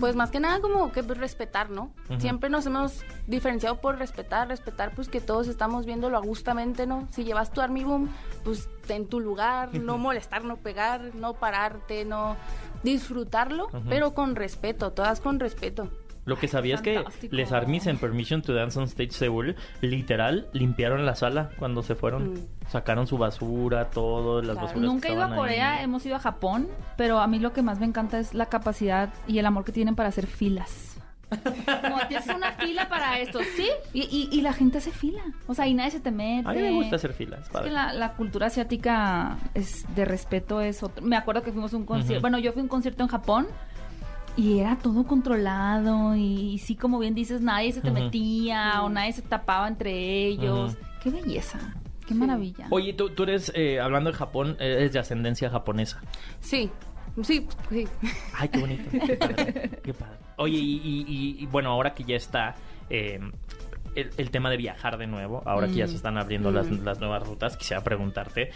Pues 0.00 0.16
más 0.16 0.30
que 0.30 0.40
nada 0.40 0.60
como 0.60 0.90
que 0.90 1.02
pues, 1.02 1.18
respetar, 1.18 1.70
¿no? 1.70 1.90
Siempre 2.18 2.50
nos 2.50 2.66
hemos 2.66 3.04
diferenciado 3.26 3.80
por 3.80 3.98
respetar, 3.98 4.48
respetar 4.48 4.92
pues 4.94 5.08
que 5.08 5.20
todos 5.20 5.46
estamos 5.46 5.86
viéndolo 5.86 6.16
agustamente, 6.16 6.86
¿no? 6.86 7.06
Si 7.12 7.24
llevas 7.24 7.52
tu 7.52 7.60
Army 7.60 7.84
Boom, 7.84 8.10
pues 8.44 8.68
en 8.88 9.06
tu 9.06 9.20
lugar, 9.20 9.74
no 9.74 9.96
molestar, 9.96 10.44
no 10.44 10.56
pegar, 10.56 11.14
no 11.14 11.34
pararte, 11.34 12.04
no 12.04 12.36
disfrutarlo, 12.82 13.68
pero 13.88 14.14
con 14.14 14.34
respeto, 14.36 14.92
todas 14.92 15.20
con 15.20 15.40
respeto. 15.40 15.88
Lo 16.26 16.36
que 16.36 16.48
sabías 16.48 16.82
que 16.82 16.96
Fantástico. 16.96 17.34
les 17.34 17.52
armies 17.52 17.86
en 17.86 17.96
Permission 17.98 18.42
to 18.42 18.52
Dance 18.52 18.78
on 18.78 18.84
Stage 18.86 19.12
Seoul, 19.12 19.56
literal, 19.80 20.48
limpiaron 20.52 21.06
la 21.06 21.14
sala 21.14 21.50
cuando 21.58 21.82
se 21.82 21.94
fueron. 21.94 22.34
Mm. 22.34 22.36
Sacaron 22.68 23.06
su 23.06 23.16
basura, 23.16 23.90
todo, 23.90 24.42
las 24.42 24.52
Claro. 24.56 24.66
basuras. 24.66 24.82
Nunca 24.90 25.06
que 25.06 25.12
he 25.12 25.16
ido 25.16 25.22
a 25.22 25.26
ahí. 25.28 25.36
Corea, 25.36 25.82
hemos 25.82 26.04
ido 26.04 26.16
a 26.16 26.18
Japón, 26.18 26.68
pero 26.96 27.20
a 27.20 27.26
mí 27.26 27.38
lo 27.38 27.52
que 27.52 27.62
más 27.62 27.78
me 27.80 27.86
encanta 27.86 28.18
es 28.18 28.34
la 28.34 28.46
capacidad 28.46 29.14
y 29.28 29.38
el 29.38 29.46
amor 29.46 29.64
que 29.64 29.72
tienen 29.72 29.94
para 29.94 30.08
hacer 30.10 30.26
filas. 30.26 30.92
Como 31.30 31.98
tienes 32.08 32.26
una 32.28 32.52
fila 32.52 32.88
para 32.88 33.18
esto, 33.18 33.40
¿sí? 33.56 33.68
Y, 33.92 34.02
y- 34.02 34.28
y 34.30 34.42
la 34.42 34.52
gente 34.52 34.78
hace 34.78 34.92
fila. 34.92 35.22
O 35.48 35.54
sea, 35.54 35.66
y 35.66 35.74
nadie 35.74 35.90
se 35.90 36.00
te 36.00 36.10
mete. 36.12 36.48
A 36.48 36.52
mí 36.52 36.60
me 36.60 36.70
gusta 36.72 36.96
hacer 36.96 37.12
filas. 37.14 37.48
Es 37.52 37.60
que 37.62 37.70
la, 37.70 37.92
la 37.92 38.12
cultura 38.12 38.46
asiática 38.46 39.36
es 39.54 39.84
de 39.96 40.04
respeto 40.04 40.60
es 40.60 40.82
otro. 40.84 41.04
Me 41.04 41.16
acuerdo 41.16 41.42
que 41.42 41.50
fuimos 41.52 41.72
a 41.74 41.76
un 41.78 41.84
concierto. 41.86 42.20
Bueno, 42.20 42.38
yo 42.38 42.52
fui 42.52 42.60
a 42.60 42.62
un 42.62 42.68
concierto 42.68 43.02
en 43.02 43.08
Japón 43.08 43.46
y 44.36 44.58
era 44.58 44.76
todo 44.76 45.04
controlado 45.06 46.14
y, 46.16 46.58
sí, 46.58 46.76
como 46.76 46.98
bien 46.98 47.14
dices, 47.14 47.40
nadie 47.40 47.72
se 47.72 47.80
te 47.80 47.90
metía 47.90 48.82
o 48.82 48.88
nadie 48.88 49.12
se 49.12 49.22
tapaba 49.22 49.66
entre 49.68 50.26
ellos. 50.26 50.76
Qué 51.02 51.10
belleza, 51.10 51.58
qué 52.06 52.08
Sí. 52.08 52.14
maravilla. 52.14 52.66
Oye, 52.70 52.92
tú, 52.92 53.10
tú 53.10 53.22
eres, 53.24 53.50
eh, 53.54 53.80
hablando 53.80 54.10
de 54.10 54.16
Japón, 54.16 54.56
eres 54.60 54.92
de 54.92 54.98
ascendencia 54.98 55.48
japonesa. 55.50 56.00
Sí, 56.40 56.70
sí, 57.22 57.46
sí. 57.70 57.86
Ay, 58.34 58.48
qué 58.48 58.58
bonito. 58.60 58.90
Qué 59.06 59.16
padre. 59.16 59.70
qué 59.82 59.94
padre. 59.94 60.16
Oye, 60.38 60.58
y, 60.58 60.76
y- 60.84 61.04
y- 61.08 61.42
y 61.42 61.46
bueno, 61.46 61.70
ahora 61.70 61.94
que 61.94 62.04
ya 62.04 62.16
está 62.16 62.54
eh, 62.90 63.18
el, 63.94 64.10
el 64.18 64.30
tema 64.30 64.50
de 64.50 64.58
viajar 64.58 64.98
de 64.98 65.06
nuevo, 65.06 65.42
ahora 65.46 65.66
que 65.68 65.74
ya 65.74 65.86
Mm. 65.86 65.88
se 65.88 65.94
están 65.96 66.18
abriendo 66.18 66.50
las, 66.52 66.70
Mm. 66.70 66.84
las 66.84 67.00
nuevas 67.00 67.26
rutas, 67.26 67.56
quisiera 67.56 67.82
preguntarte, 67.82 68.50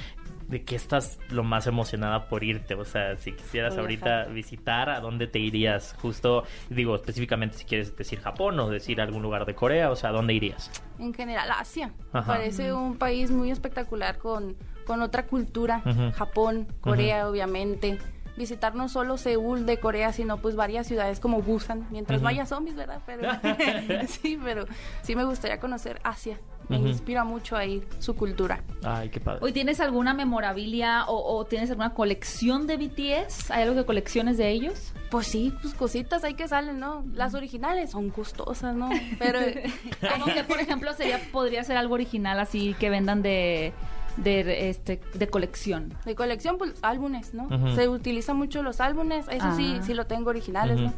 ¿de 0.50 0.64
qué 0.64 0.74
estás 0.74 1.18
lo 1.30 1.44
más 1.44 1.66
emocionada 1.66 2.28
por 2.28 2.42
irte? 2.42 2.74
O 2.74 2.84
sea, 2.84 3.16
si 3.16 3.32
quisieras 3.32 3.78
ahorita 3.78 4.24
visitar, 4.24 4.90
¿a 4.90 5.00
dónde 5.00 5.28
te 5.28 5.38
irías? 5.38 5.94
Justo, 6.02 6.44
digo, 6.68 6.96
específicamente 6.96 7.56
si 7.56 7.64
quieres 7.64 7.96
decir 7.96 8.20
Japón 8.20 8.58
o 8.58 8.68
decir 8.68 9.00
algún 9.00 9.22
lugar 9.22 9.46
de 9.46 9.54
Corea, 9.54 9.90
o 9.90 9.96
sea, 9.96 10.10
¿a 10.10 10.12
dónde 10.12 10.34
irías? 10.34 10.70
En 10.98 11.14
general, 11.14 11.48
Asia. 11.52 11.92
Ajá. 12.12 12.34
Parece 12.34 12.72
un 12.72 12.98
país 12.98 13.30
muy 13.30 13.50
espectacular 13.50 14.18
con, 14.18 14.56
con 14.86 15.00
otra 15.02 15.26
cultura. 15.26 15.82
Japón, 16.14 16.66
Corea, 16.80 17.28
obviamente. 17.28 17.98
Visitar 18.36 18.74
no 18.74 18.88
solo 18.88 19.18
Seúl 19.18 19.66
de 19.66 19.78
Corea, 19.78 20.12
sino 20.12 20.38
pues 20.38 20.56
varias 20.56 20.86
ciudades 20.86 21.20
como 21.20 21.42
Busan. 21.42 21.86
Mientras 21.90 22.18
Ujú. 22.18 22.24
vaya 22.24 22.46
zombies, 22.46 22.76
¿verdad? 22.76 23.00
Pero, 23.06 23.22
sí, 24.08 24.38
pero 24.42 24.64
sí 25.02 25.14
me 25.14 25.24
gustaría 25.24 25.60
conocer 25.60 26.00
Asia. 26.04 26.38
Me 26.78 26.88
inspira 26.88 27.24
mucho 27.24 27.56
a 27.56 27.64
ir 27.64 27.86
su 27.98 28.14
cultura. 28.14 28.62
Ay, 28.84 29.08
qué 29.10 29.20
padre. 29.20 29.40
Hoy 29.42 29.52
tienes 29.52 29.80
alguna 29.80 30.14
memorabilia 30.14 31.04
o, 31.06 31.36
o 31.36 31.44
tienes 31.44 31.70
alguna 31.70 31.92
colección 31.94 32.66
de 32.66 32.76
BTS? 32.76 33.50
¿Hay 33.50 33.62
algo 33.64 33.74
que 33.74 33.84
colecciones 33.84 34.38
de 34.38 34.50
ellos? 34.50 34.92
Pues 35.10 35.26
sí, 35.26 35.52
pues 35.60 35.74
cositas 35.74 36.22
ahí 36.24 36.34
que 36.34 36.46
salen, 36.48 36.78
¿no? 36.78 37.04
Las 37.14 37.34
originales 37.34 37.90
son 37.90 38.10
costosas, 38.10 38.74
¿no? 38.76 38.88
Pero 39.18 39.40
Como 40.12 40.26
que, 40.26 40.44
por 40.44 40.60
ejemplo, 40.60 40.92
sería 40.94 41.18
podría 41.32 41.64
ser 41.64 41.76
algo 41.76 41.94
original 41.94 42.38
así 42.38 42.74
que 42.78 42.90
vendan 42.90 43.20
de 43.22 43.72
de 44.16 44.68
este 44.70 45.00
de 45.14 45.28
colección. 45.28 45.94
de 46.04 46.14
colección, 46.14 46.58
pues 46.58 46.74
álbumes, 46.82 47.32
¿no? 47.32 47.48
Se 47.74 47.88
utilizan 47.88 48.36
mucho 48.36 48.62
los 48.62 48.80
álbumes, 48.80 49.26
eso 49.30 49.56
sí, 49.56 49.76
Ah. 49.78 49.82
sí 49.82 49.94
lo 49.94 50.06
tengo 50.06 50.30
originales. 50.30 50.78
¿no? 50.80 50.92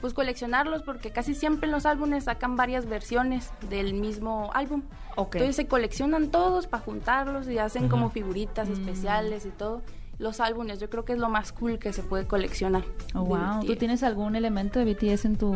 Pues 0.00 0.12
coleccionarlos 0.14 0.82
porque 0.82 1.10
casi 1.10 1.34
siempre 1.34 1.66
en 1.66 1.72
los 1.72 1.86
álbumes 1.86 2.24
sacan 2.24 2.54
varias 2.56 2.86
versiones 2.86 3.50
del 3.70 3.94
mismo 3.94 4.50
álbum. 4.54 4.82
Ok. 5.16 5.36
Entonces 5.36 5.56
se 5.56 5.66
coleccionan 5.66 6.30
todos 6.30 6.66
para 6.66 6.82
juntarlos 6.82 7.48
y 7.48 7.58
hacen 7.58 7.88
como 7.88 8.10
figuritas 8.10 8.68
Mm. 8.68 8.72
especiales 8.72 9.46
y 9.46 9.50
todo. 9.50 9.82
Los 10.18 10.40
álbumes, 10.40 10.80
yo 10.80 10.88
creo 10.88 11.04
que 11.04 11.12
es 11.12 11.18
lo 11.18 11.28
más 11.28 11.52
cool 11.52 11.78
que 11.78 11.92
se 11.92 12.02
puede 12.02 12.26
coleccionar. 12.26 12.84
Oh, 13.14 13.22
wow. 13.24 13.64
¿Tú 13.66 13.76
tienes 13.76 14.02
algún 14.02 14.34
elemento 14.36 14.78
de 14.78 14.86
BTS 14.86 15.26
en 15.26 15.36
tu 15.36 15.54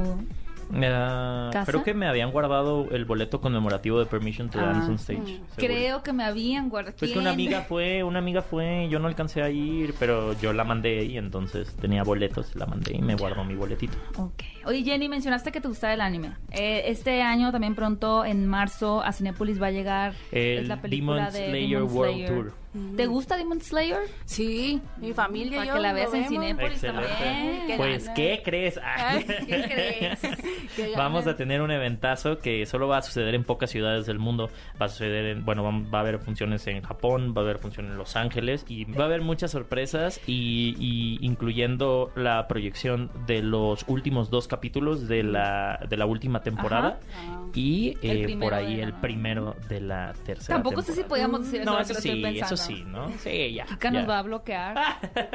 ¿Casa? 1.53 1.71
creo 1.71 1.83
que 1.85 1.95
me 1.95 2.07
habían 2.07 2.31
guardado 2.31 2.87
el 2.91 3.05
boleto 3.05 3.41
conmemorativo 3.41 3.99
de 3.99 4.07
Permission 4.07 4.49
to 4.51 4.59
Dance 4.59 4.87
Ah. 4.87 4.89
on 4.91 4.95
Stage. 4.95 5.19
Mm. 5.41 5.43
Creo 5.57 6.03
que 6.03 6.13
me 6.13 6.25
habían 6.25 6.69
guardado. 6.69 6.97
Pues 6.99 7.13
que 7.13 7.19
una 7.19 7.31
amiga 7.31 7.63
fue, 7.63 8.03
una 8.03 8.19
amiga 8.21 8.43
fue, 8.43 8.89
yo 8.91 8.99
no 8.99 9.09
alcancé 9.09 9.43
a 9.43 9.51
ir, 9.51 9.95
pero 9.99 10.39
yo 10.41 10.53
la 10.53 10.65
mandé 10.65 11.05
y 11.05 11.19
entonces 11.19 11.75
tenía 11.77 12.03
boletos, 12.03 12.55
la 12.57 12.67
mandé 12.67 12.97
y 12.97 13.03
me 13.03 13.15
guardó 13.17 13.45
mi 13.45 13.55
boletito. 13.55 13.97
Ok. 14.17 14.43
Oye, 14.67 14.83
Jenny, 14.83 15.09
mencionaste 15.09 15.53
que 15.53 15.61
te 15.61 15.69
gustaba 15.69 15.95
el 15.95 16.01
anime. 16.01 16.33
Eh, 16.51 16.83
este 16.87 17.23
año, 17.23 17.51
también 17.53 17.75
pronto, 17.75 18.25
en 18.25 18.47
marzo, 18.47 19.03
a 19.03 19.13
Cinépolis 19.13 19.61
va 19.61 19.69
a 19.69 19.71
llegar 19.71 20.15
El 20.33 20.59
es 20.61 20.69
la 20.69 20.81
película 20.81 21.31
Demon 21.31 21.33
de 21.33 21.49
Slayer 21.49 21.79
Demon 21.81 21.97
World 21.97 22.15
Slayer. 22.27 22.53
¿Te 22.97 23.07
gusta 23.07 23.37
Demon 23.37 23.61
Slayer? 23.61 23.99
Sí, 24.27 24.81
mi 24.99 25.13
familia 25.13 25.55
y 25.55 25.59
Para 25.59 25.67
yo 25.67 25.75
que 25.75 25.81
la 25.81 25.89
lo 25.89 25.95
veas 25.97 26.15
en. 26.15 26.29
Cinépolis 26.29 26.73
Excelente. 26.85 27.09
también. 27.09 27.67
Qué 27.67 27.77
Pues. 27.77 28.09
¿qué 28.11 28.43
crees? 28.45 28.81
Ay, 28.85 29.25
¿Qué 29.25 29.37
crees? 29.45 30.21
Qué 30.77 30.93
Vamos 30.97 31.27
a 31.27 31.35
tener 31.35 31.63
un 31.63 31.73
eventazo 31.73 32.39
que 32.39 32.65
solo 32.67 32.87
va 32.87 32.99
a 32.99 33.03
suceder 33.03 33.35
en 33.35 33.43
pocas 33.43 33.71
ciudades 33.71 34.07
del 34.07 34.21
mundo. 34.21 34.51
Va 34.81 34.87
a 34.87 34.89
suceder 34.89 35.27
en, 35.27 35.45
bueno, 35.45 35.65
va, 35.65 35.71
va 35.93 35.99
a 35.99 36.01
haber 36.03 36.21
funciones 36.21 36.65
en 36.69 36.83
Japón, 36.83 37.35
va 37.37 37.41
a 37.41 37.45
haber 37.45 37.59
funciones 37.59 37.91
en 37.91 37.99
Los 37.99 38.15
Ángeles 38.15 38.65
y 38.69 38.85
va 38.85 39.03
a 39.03 39.07
haber 39.07 39.23
muchas 39.23 39.51
sorpresas 39.51 40.21
y, 40.29 40.77
y 40.79 41.19
incluyendo 41.27 42.13
la 42.15 42.47
proyección 42.47 43.11
de 43.27 43.43
los 43.43 43.85
últimos 43.89 44.31
dos 44.31 44.47
capítulos 44.47 45.09
de 45.09 45.25
la, 45.25 45.85
de 45.89 45.97
la 45.97 46.07
última 46.07 46.43
temporada 46.43 47.01
Ajá. 47.19 47.41
y 47.53 47.97
eh, 48.03 48.37
por 48.41 48.55
ahí 48.55 48.77
la- 48.77 48.85
el 48.85 48.93
primero 48.93 49.57
de 49.69 49.81
la 49.81 50.13
tercera. 50.25 50.55
Tampoco 50.55 50.83
sé 50.83 50.95
si 50.95 51.03
podíamos 51.03 51.41
decir 51.45 51.63
eso, 51.63 51.71
No, 51.73 51.81
eso 51.81 51.95
sí, 51.95 52.23
eso. 52.25 52.60
Sí, 52.61 52.85
¿no? 52.87 53.11
Sí, 53.19 53.53
ya. 53.55 53.65
Kika 53.67 53.91
nos 53.91 54.09
va 54.09 54.19
a 54.19 54.23
bloquear. 54.23 54.77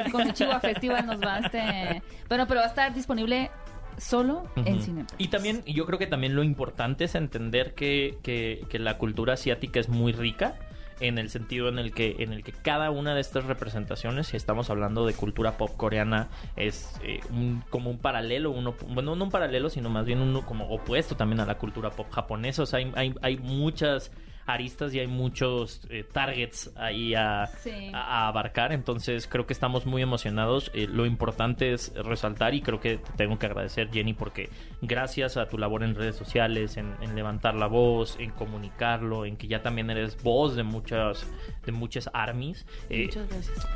Y 0.06 0.12
con 0.12 0.22
el 0.22 0.34
Chihuahua 0.34 0.60
Festival 0.60 1.06
nos 1.06 1.20
va 1.22 1.36
a 1.36 1.40
este... 1.40 2.02
Bueno, 2.30 2.48
pero 2.48 2.60
va 2.62 2.66
a 2.66 2.70
estar 2.70 2.94
disponible 2.94 3.52
solo 3.98 4.44
en. 4.56 4.82
Cinépolis. 4.82 5.14
Y 5.18 5.28
también, 5.30 5.64
yo 5.66 5.86
creo 5.86 5.98
que 6.00 6.08
también 6.08 6.36
lo 6.36 6.44
importante 6.44 7.06
es 7.06 7.16
entender 7.16 7.74
que, 7.76 8.18
que- 8.24 8.66
que 8.70 8.80
la 8.80 8.98
cultura 8.98 9.34
asiática 9.34 9.80
es 9.80 9.88
muy 9.90 10.12
rica 10.12 10.56
en 11.02 11.18
el 11.18 11.30
sentido 11.30 11.68
en 11.68 11.78
el 11.78 11.92
que 11.94 12.16
en 12.20 12.32
el 12.32 12.42
que 12.42 12.54
cada 12.54 12.90
una 12.90 13.14
de 13.14 13.20
estas 13.20 13.44
representaciones 13.44 14.28
si 14.28 14.38
estamos 14.38 14.70
hablando 14.70 15.06
de 15.06 15.14
cultura 15.14 15.58
pop 15.58 15.70
coreana 15.76 16.30
es 16.56 16.90
eh, 17.04 17.20
un- 17.32 17.62
como 17.70 17.90
un 17.90 17.98
paralelo 17.98 18.52
uno 18.52 18.76
bueno 18.88 19.14
no 19.18 19.26
un 19.26 19.30
paralelo 19.30 19.70
sino 19.70 19.90
más 19.90 20.06
bien 20.06 20.22
uno 20.22 20.46
como 20.46 20.70
opuesto 20.70 21.18
también 21.18 21.42
a 21.42 21.46
la 21.46 21.56
cultura 21.58 21.90
pop 21.90 22.10
japonesa 22.10 22.64
o 22.64 22.66
sea 22.66 22.80
hay, 22.80 22.94
hay, 22.96 23.14
hay 23.22 23.36
muchas 23.36 24.10
aristas 24.48 24.94
y 24.94 25.00
hay 25.00 25.08
muchos 25.08 25.82
eh, 25.90 26.04
targets 26.04 26.72
ahí 26.76 27.16
a, 27.16 27.48
Sí. 27.48 27.92
a- 27.94 28.26
a 28.26 28.28
abarcar. 28.28 28.72
Entonces 28.74 29.28
creo 29.28 29.46
que 29.48 29.54
estamos 29.54 29.86
muy 29.86 30.02
emocionados. 30.02 30.70
Eh, 30.74 30.88
lo 30.88 31.06
importante 31.06 31.74
es 31.74 31.94
resaltar 31.96 32.54
y 32.54 32.62
creo 32.62 32.80
que 32.80 32.98
te 32.98 33.12
tengo 33.14 33.40
que 33.40 33.46
agradecer 33.48 33.90
Jenny 33.92 34.14
porque 34.14 34.50
gracias 34.82 35.38
a 35.38 35.48
tu 35.48 35.58
labor 35.58 35.84
en 35.84 35.96
redes 35.96 36.16
sociales, 36.16 36.78
en, 36.78 36.94
en 37.02 37.16
levantar 37.16 37.56
la 37.56 37.68
voz, 37.68 38.18
en 38.20 38.32
comunicarlo, 38.32 39.26
en 39.26 39.38
que 39.38 39.48
ya 39.48 39.62
también 39.64 39.90
eres 39.90 40.22
voz 40.22 40.56
de 40.56 40.64
muchas 40.64 41.26
de 41.66 41.72
muchas 41.72 42.10
armies. 42.14 42.66
eh, 42.90 43.06
Muchas 43.06 43.28
gracias. 43.30 43.68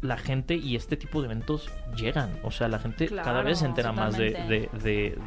la 0.00 0.16
gente 0.16 0.54
y 0.54 0.76
este 0.76 0.96
tipo 0.96 1.20
de 1.20 1.26
eventos 1.26 1.68
llegan. 1.96 2.38
O 2.44 2.50
sea, 2.50 2.68
la 2.68 2.78
gente 2.78 3.06
Claro, 3.08 3.24
cada 3.24 3.42
vez 3.42 3.58
se 3.58 3.66
entera 3.66 3.92
más 3.92 4.16
de, 4.16 4.30
de, 4.30 4.68
de- 4.82 5.18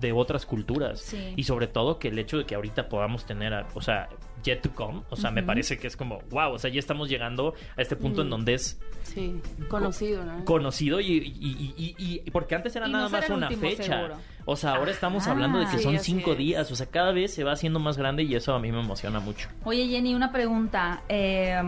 de 0.00 0.12
otras 0.12 0.46
culturas. 0.46 1.00
Sí. 1.00 1.32
Y 1.36 1.44
sobre 1.44 1.66
todo 1.66 1.98
que 1.98 2.08
el 2.08 2.18
hecho 2.18 2.38
de 2.38 2.44
que 2.44 2.54
ahorita 2.54 2.88
podamos 2.88 3.24
tener, 3.26 3.52
a- 3.54 3.66
o 3.74 3.80
sea, 3.80 4.08
Yet 4.44 4.62
to 4.62 4.70
Come, 4.74 5.02
o 5.10 5.16
sea, 5.16 5.30
me 5.32 5.42
parece 5.42 5.78
que 5.78 5.88
es 5.88 5.96
como, 5.96 6.20
wow, 6.30 6.52
o 6.52 6.58
sea, 6.58 6.70
ya 6.70 6.78
estamos 6.78 7.08
llegando 7.08 7.54
a 7.76 7.82
este 7.82 7.96
punto 7.96 8.22
en 8.22 8.30
donde 8.30 8.54
es 8.54 8.80
Sí, 9.02 9.34
conocido, 9.68 10.24
¿no? 10.24 10.44
conocido 10.44 11.00
y, 11.00 11.06
y- 11.06 11.74
y- 11.76 11.94
y- 11.98 12.22
y- 12.24 12.30
porque 12.30 12.54
antes 12.54 12.74
era 12.76 12.86
no 12.86 12.98
nada 12.98 13.08
más 13.08 13.28
una 13.30 13.50
fecha. 13.50 13.82
seguro. 13.82 14.14
O 14.44 14.54
sea, 14.54 14.76
ahora 14.76 14.92
estamos 14.92 15.26
hablando 15.26 15.58
de 15.58 15.66
que 15.66 15.78
Sí, 15.78 15.82
son 15.82 15.98
cinco 15.98 16.32
es. 16.32 16.38
días, 16.38 16.70
o 16.70 16.76
sea, 16.76 16.86
cada 16.86 17.10
vez 17.12 17.34
se 17.34 17.42
va 17.42 17.52
haciendo 17.52 17.80
más 17.80 17.98
grande 17.98 18.22
y 18.22 18.34
eso 18.36 18.54
a 18.54 18.60
mí 18.60 18.70
me 18.70 18.80
emociona 18.80 19.18
mucho. 19.18 19.48
Oye, 19.64 19.88
Jenny, 19.88 20.14
una 20.14 20.30
pregunta. 20.30 21.02
Eh, 21.08 21.60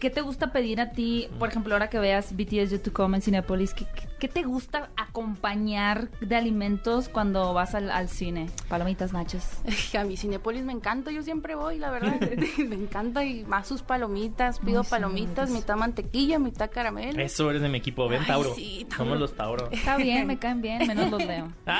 ¿Qué 0.00 0.08
te 0.08 0.22
gusta 0.22 0.50
pedir 0.50 0.80
a 0.80 0.92
ti, 0.92 1.28
por 1.38 1.50
ejemplo, 1.50 1.74
ahora 1.74 1.90
que 1.90 1.98
veas 1.98 2.34
BTS 2.34 2.70
Yet 2.70 2.82
to 2.84 2.92
Come 2.94 3.18
en 3.18 3.22
Cinepolis? 3.22 3.74
¿qué, 4.18 4.28
te 4.28 4.42
gusta 4.44 4.88
acompañar 4.96 6.08
de 6.22 6.36
alimentos 6.36 7.10
cuando 7.10 7.52
vas 7.52 7.74
al, 7.74 7.90
al 7.90 8.08
cine? 8.08 8.46
Palomitas, 8.70 9.12
nachos. 9.12 9.44
A 9.98 10.04
mi 10.04 10.16
Cinépolis 10.16 10.64
me 10.64 10.72
encanta, 10.72 11.10
yo 11.10 11.22
siempre 11.22 11.54
voy, 11.54 11.78
la 11.78 11.90
verdad. 11.90 12.18
me 12.66 12.76
encanta 12.76 13.26
y 13.26 13.44
más 13.44 13.68
sus 13.68 13.82
palomitas. 13.82 14.58
Pido 14.60 14.78
Ay, 14.80 14.84
sí, 14.84 14.90
palomitas, 14.90 15.50
es- 15.50 15.54
mitad 15.54 15.76
mantequilla, 15.76 16.38
mitad 16.38 16.70
caramelo. 16.70 17.20
Eso 17.22 17.50
eres 17.50 17.60
de 17.60 17.68
mi 17.68 17.76
equipo, 17.76 18.08
ven 18.08 18.22
Ay, 18.22 18.26
Tauro. 18.26 18.54
sí, 18.54 18.86
Tauro. 18.88 19.04
Somos 19.04 19.20
los 19.20 19.34
Tauro. 19.36 19.68
Está 19.70 19.98
bien, 19.98 20.26
me 20.26 20.38
caen 20.38 20.62
bien, 20.62 20.86
menos 20.86 21.10
los 21.10 21.22
leo. 21.26 21.52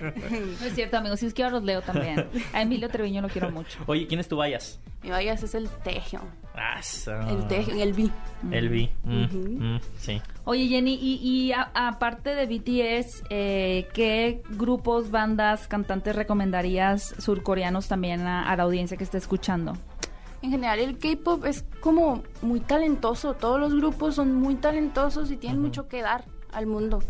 No 0.00 0.66
es 0.66 0.74
cierto, 0.74 0.96
amigos, 0.96 1.20
si 1.20 1.26
es 1.26 1.34
que 1.34 1.42
ahora 1.42 1.56
los 1.56 1.64
leo 1.64 1.82
también. 1.82 2.26
A 2.52 2.62
Emilio 2.62 2.88
Treviño 2.88 3.20
lo 3.20 3.28
quiero 3.28 3.50
mucho. 3.50 3.78
Oye, 3.86 4.06
¿quién 4.06 4.20
es 4.20 4.28
tu 4.28 4.36
vayas? 4.36 4.80
Mi 5.02 5.10
vallas 5.10 5.42
es 5.42 5.54
el 5.54 5.68
Tejo. 5.68 6.18
Ah, 6.54 6.82
so- 6.82 7.12
El 7.28 7.46
Tejo, 7.48 7.70
el 7.72 7.92
B. 7.94 8.10
El 8.50 8.68
vi. 8.68 8.90
Mm, 9.04 9.74
mm, 9.76 9.80
sí. 9.96 10.20
Oye, 10.44 10.66
Jenny, 10.68 10.94
y, 11.00 11.14
y 11.22 11.52
a- 11.52 11.70
aparte 11.74 12.34
de 12.34 12.46
BTS, 12.46 13.22
eh, 13.30 13.88
¿qué 13.94 14.42
grupos, 14.50 15.10
bandas, 15.10 15.68
cantantes 15.68 16.14
recomendarías 16.16 17.14
surcoreanos 17.18 17.88
también 17.88 18.22
a, 18.26 18.50
a 18.50 18.56
la 18.56 18.64
audiencia 18.64 18.96
que 18.96 19.04
esté 19.04 19.16
escuchando? 19.18 19.74
En 20.42 20.50
general 20.50 20.78
el 20.80 20.98
K-pop 20.98 21.44
es 21.44 21.64
como 21.80 22.22
muy 22.42 22.60
talentoso, 22.60 23.34
todos 23.34 23.60
los 23.60 23.74
grupos 23.74 24.14
son 24.16 24.34
muy 24.34 24.54
talentosos 24.56 25.30
y 25.30 25.36
tienen 25.36 25.60
mucho 25.60 25.86
que 25.88 26.02
dar 26.02 26.24
al 26.52 26.66
mundo. 26.66 27.00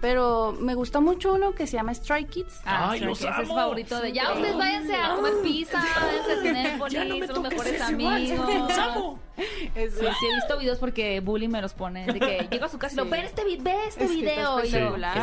Pero 0.00 0.56
me 0.58 0.74
gusta 0.74 1.00
mucho 1.00 1.34
uno 1.34 1.52
que 1.54 1.66
se 1.66 1.76
llama 1.76 1.92
Stray 1.92 2.24
Kids. 2.24 2.60
Ay, 2.64 3.00
sí, 3.00 3.04
los 3.04 3.20
es 3.20 3.26
amo. 3.26 3.54
favorito 3.54 4.00
de 4.00 4.12
ya 4.12 4.32
ustedes 4.32 4.56
váyanse 4.56 4.94
a 4.96 5.14
comer 5.14 5.32
pizza, 5.42 5.78
váyanse 6.00 6.32
a 6.32 6.42
Cinépolis, 6.42 6.92
Ya 6.94 7.04
no 7.04 7.16
me 7.18 7.26
son 7.26 7.42
los 7.42 7.50
mejores 7.52 7.72
ese 7.74 7.82
amigos. 7.82 8.38
guacho, 8.38 8.58
los 8.68 8.78
amo. 8.78 9.18
Es- 9.74 9.94
Sí, 9.94 10.06
sí, 10.20 10.26
he 10.30 10.34
visto 10.36 10.58
videos 10.58 10.78
porque 10.78 11.20
Bully 11.20 11.48
me 11.48 11.60
los 11.62 11.74
pone. 11.74 12.06
De 12.06 12.18
que 12.18 12.48
llego 12.50 12.64
a 12.64 12.68
su 12.68 12.78
casa 12.78 12.94
y 12.94 12.96
lo 12.96 13.04
Sí. 13.04 13.10
ve 13.10 13.20
este, 13.24 13.42
ve 13.60 13.74
este 13.88 14.04
Es 14.04 14.10
video. 14.10 14.64
Y 14.64 14.68
es 14.68 14.74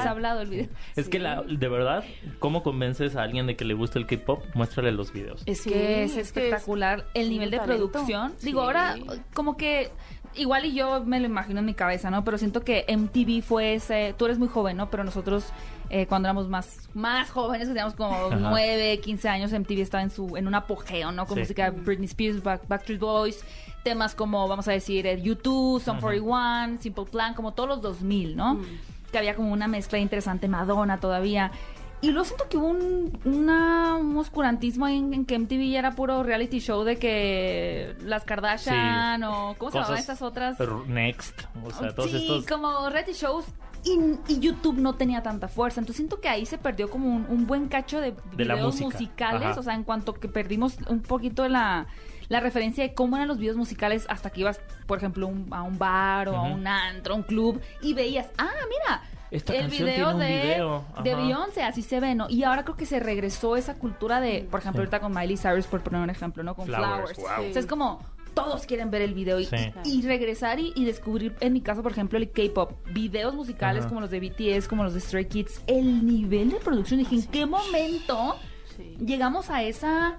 hablado 0.06 0.42
el 0.42 0.50
video. 0.50 0.68
Es 0.96 1.10
que 1.10 1.20
la, 1.20 1.42
de 1.42 1.68
verdad, 1.70 2.04
¿cómo 2.40 2.62
convences 2.64 3.16
a 3.16 3.24
alguien 3.24 3.48
de 3.48 3.56
que 3.56 3.66
le 3.66 3.74
gusta 3.74 3.98
el 4.00 4.06
K-pop? 4.06 4.44
Muéstrale 4.54 4.92
los 4.92 5.12
videos. 5.12 5.42
Es 5.48 5.62
Sí, 5.62 5.70
que 5.72 6.04
es 6.04 6.18
es 6.18 6.32
que 6.32 6.40
espectacular 6.50 7.06
el 7.16 7.24
es 7.26 7.30
nivel 7.30 7.50
de 7.52 7.58
talento. 7.58 7.92
producción. 7.92 8.36
Digo, 8.42 8.62
ahora 8.62 8.96
como 9.34 9.58
que 9.58 9.92
igual 10.38 10.66
y 10.66 10.74
yo 10.74 11.04
me 11.06 11.20
lo 11.20 11.26
imagino 11.26 11.60
en 11.60 11.66
mi 11.66 11.74
cabeza, 11.74 12.10
¿no? 12.10 12.24
Pero 12.24 12.38
siento 12.38 12.62
que 12.62 12.86
MTV 12.88 13.42
fue 13.44 13.74
ese, 13.76 14.14
tú 14.18 14.26
eres 14.26 14.40
muy 14.40 14.48
joven, 14.48 14.78
¿no? 14.78 14.90
Pero 14.90 15.04
nosotros 15.04 15.46
eh, 15.90 16.06
cuando 16.08 16.28
éramos 16.28 16.48
más 16.50 16.90
más 16.94 17.30
jóvenes, 17.30 17.68
que 17.68 17.74
teníamos 17.74 17.94
como 17.96 18.14
Ajá. 18.14 18.36
9, 18.36 19.00
15 19.00 19.30
años, 19.30 19.52
MTV 19.54 19.82
estaba 19.82 20.04
en 20.04 20.10
su 20.10 20.36
en 20.38 20.48
un 20.48 20.56
apogeo, 20.56 21.12
¿no? 21.12 21.26
Con 21.26 21.36
Sí. 21.36 21.42
música 21.42 21.72
de 21.72 21.80
Britney 21.82 22.08
Spears, 22.08 22.44
Back- 22.44 22.68
Backstreet 22.68 23.00
Boys, 23.00 23.44
temas 23.84 24.14
como 24.16 24.48
vamos 24.48 24.68
a 24.68 24.72
decir 24.74 25.08
eh, 25.08 25.22
U2, 25.24 25.82
Sum 25.82 26.00
41, 26.00 26.78
Simple 26.82 27.06
Plan, 27.06 27.34
como 27.34 27.54
todos 27.54 27.70
los 27.70 27.82
2000, 27.82 28.36
¿no? 28.36 28.56
Mm. 28.56 28.66
Que 29.12 29.18
había 29.18 29.36
como 29.36 29.54
una 29.54 29.68
mezcla 29.70 29.98
interesante, 30.00 30.48
Madonna 30.50 31.00
todavía. 31.00 31.52
Y 32.00 32.12
luego 32.12 32.26
siento 32.26 32.48
que 32.48 32.58
hubo 32.58 32.68
un, 32.68 33.20
una- 33.26 33.96
un 33.96 34.16
oscurantismo 34.18 34.86
ahí 34.86 34.98
en, 34.98 35.14
en 35.16 35.26
que 35.26 35.38
MTV 35.40 35.72
ya 35.72 35.80
era 35.80 35.92
puro 35.96 36.22
reality 36.22 36.60
show 36.60 36.84
de 36.84 36.98
que 37.00 37.96
las 38.04 38.24
Kardashian 38.24 39.24
o 39.24 39.56
¿cómo 39.58 39.72
se 39.72 39.78
llamaban 39.80 39.98
estas 39.98 40.22
otras? 40.22 40.58
Next, 40.88 41.42
o 41.66 41.72
sea, 41.72 41.96
todos 41.96 42.12
sí, 42.12 42.18
estos... 42.18 42.46
como 42.46 42.90
reality 42.90 43.14
shows 43.14 43.46
y, 43.84 44.00
y 44.32 44.40
YouTube 44.40 44.78
no 44.78 44.94
tenía 44.94 45.24
tanta 45.24 45.48
fuerza. 45.48 45.80
Entonces 45.80 45.98
siento 45.98 46.20
que 46.22 46.30
ahí 46.30 46.46
se 46.46 46.58
perdió 46.60 46.88
como 46.90 47.08
un, 47.10 47.26
un 47.30 47.48
buen 47.48 47.68
cacho 47.68 48.00
de, 48.00 48.14
videos 48.36 48.60
música. 48.62 48.86
musicales. 48.86 49.42
Ajá. 49.52 49.60
O 49.60 49.64
sea, 49.64 49.74
en 49.74 49.84
cuanto 49.84 50.14
que 50.14 50.28
perdimos 50.28 50.78
un 50.90 51.02
poquito 51.02 51.42
de 51.44 51.50
la, 51.50 51.88
la 52.30 52.40
referencia 52.42 52.84
de 52.84 52.94
cómo 52.94 53.16
eran 53.16 53.28
los 53.28 53.40
videos 53.40 53.56
musicales 53.58 54.06
hasta 54.10 54.30
que 54.30 54.42
ibas, 54.42 54.60
por 54.86 55.00
ejemplo, 55.00 55.26
un- 55.28 55.48
a 55.52 55.64
un 55.64 55.80
bar 55.80 56.30
o 56.30 56.36
a 56.36 56.44
un 56.44 56.68
antro, 56.68 57.14
a 57.16 57.18
un 57.18 57.24
club 57.24 57.60
y 57.82 57.96
veías, 57.96 58.28
ah, 58.38 58.50
mira. 58.70 59.02
Esta 59.32 59.54
el 59.56 59.68
video 59.70 59.88
tiene 59.88 60.14
un 60.14 60.20
de, 60.20 60.42
video, 60.42 60.86
de. 61.04 61.16
Beyoncé, 61.16 61.64
así 61.64 61.82
se 61.82 62.00
ve, 62.00 62.16
¿no? 62.16 62.28
Y 62.30 62.44
ahora 62.44 62.64
creo 62.64 62.78
que 62.78 62.86
se 62.86 63.00
regresó 63.00 63.56
esa 63.58 63.76
cultura 63.76 64.22
de, 64.22 64.48
por 64.50 64.60
ejemplo, 64.62 64.82
Sí. 64.82 64.86
ahorita 64.86 65.00
con 65.02 65.14
Miley 65.14 65.36
Cyrus, 65.38 65.68
por 65.68 65.82
poner 65.82 66.02
un 66.02 66.10
ejemplo, 66.10 66.44
¿no? 66.44 66.56
Con 66.56 66.66
Flowers, 66.66 67.14
Flowers. 67.14 67.18
wow. 67.18 67.50
O 67.50 67.52
sea, 67.54 67.60
es 67.60 67.66
como 67.66 68.02
todos 68.34 68.66
quieren 68.68 68.92
ver 68.92 69.02
el 69.02 69.14
video 69.16 69.40
y, 69.40 69.46
Sí. 69.46 69.56
y- 69.84 70.00
y 70.00 70.02
regresar 70.04 70.60
y, 70.60 70.72
y 70.76 70.86
descubrir, 70.86 71.36
en 71.40 71.54
mi 71.54 71.62
caso, 71.62 71.82
por 71.84 71.92
ejemplo, 71.92 72.20
el 72.20 72.32
K-pop, 72.32 72.72
videos 72.94 73.34
musicales 73.34 73.82
Ajá. 73.82 73.90
como 73.90 74.00
los 74.02 74.12
de 74.12 74.20
BTS, 74.20 74.68
como 74.68 74.84
los 74.84 74.94
de 74.94 75.00
Stray 75.02 75.26
Kids, 75.26 75.62
el 75.68 76.06
nivel 76.06 76.52
de 76.52 76.58
producción. 76.58 77.00
Dije, 77.00 77.16
¿en 77.16 77.26
qué 77.28 77.46
momento 77.48 78.36
Sí. 78.78 78.96
llegamos 79.04 79.50
a 79.50 79.64
esa, 79.64 80.18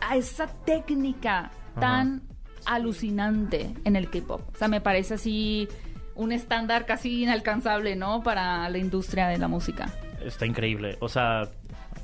a 0.00 0.16
esa 0.16 0.48
técnica 0.48 1.50
tan 1.78 2.22
alucinante 2.66 3.72
en 3.84 3.96
el 3.96 4.10
K-pop? 4.10 4.42
O 4.54 4.58
sea, 4.58 4.68
me 4.68 4.80
parece 4.80 5.14
así 5.14 5.68
un 6.14 6.32
estándar 6.32 6.86
casi 6.86 7.22
inalcanzable, 7.22 7.96
¿no? 7.96 8.22
Para 8.22 8.68
la 8.68 8.78
industria 8.78 9.28
de 9.28 9.38
la 9.38 9.48
música. 9.48 9.92
Está 10.24 10.46
increíble. 10.46 10.96
O 11.00 11.08
sea, 11.08 11.48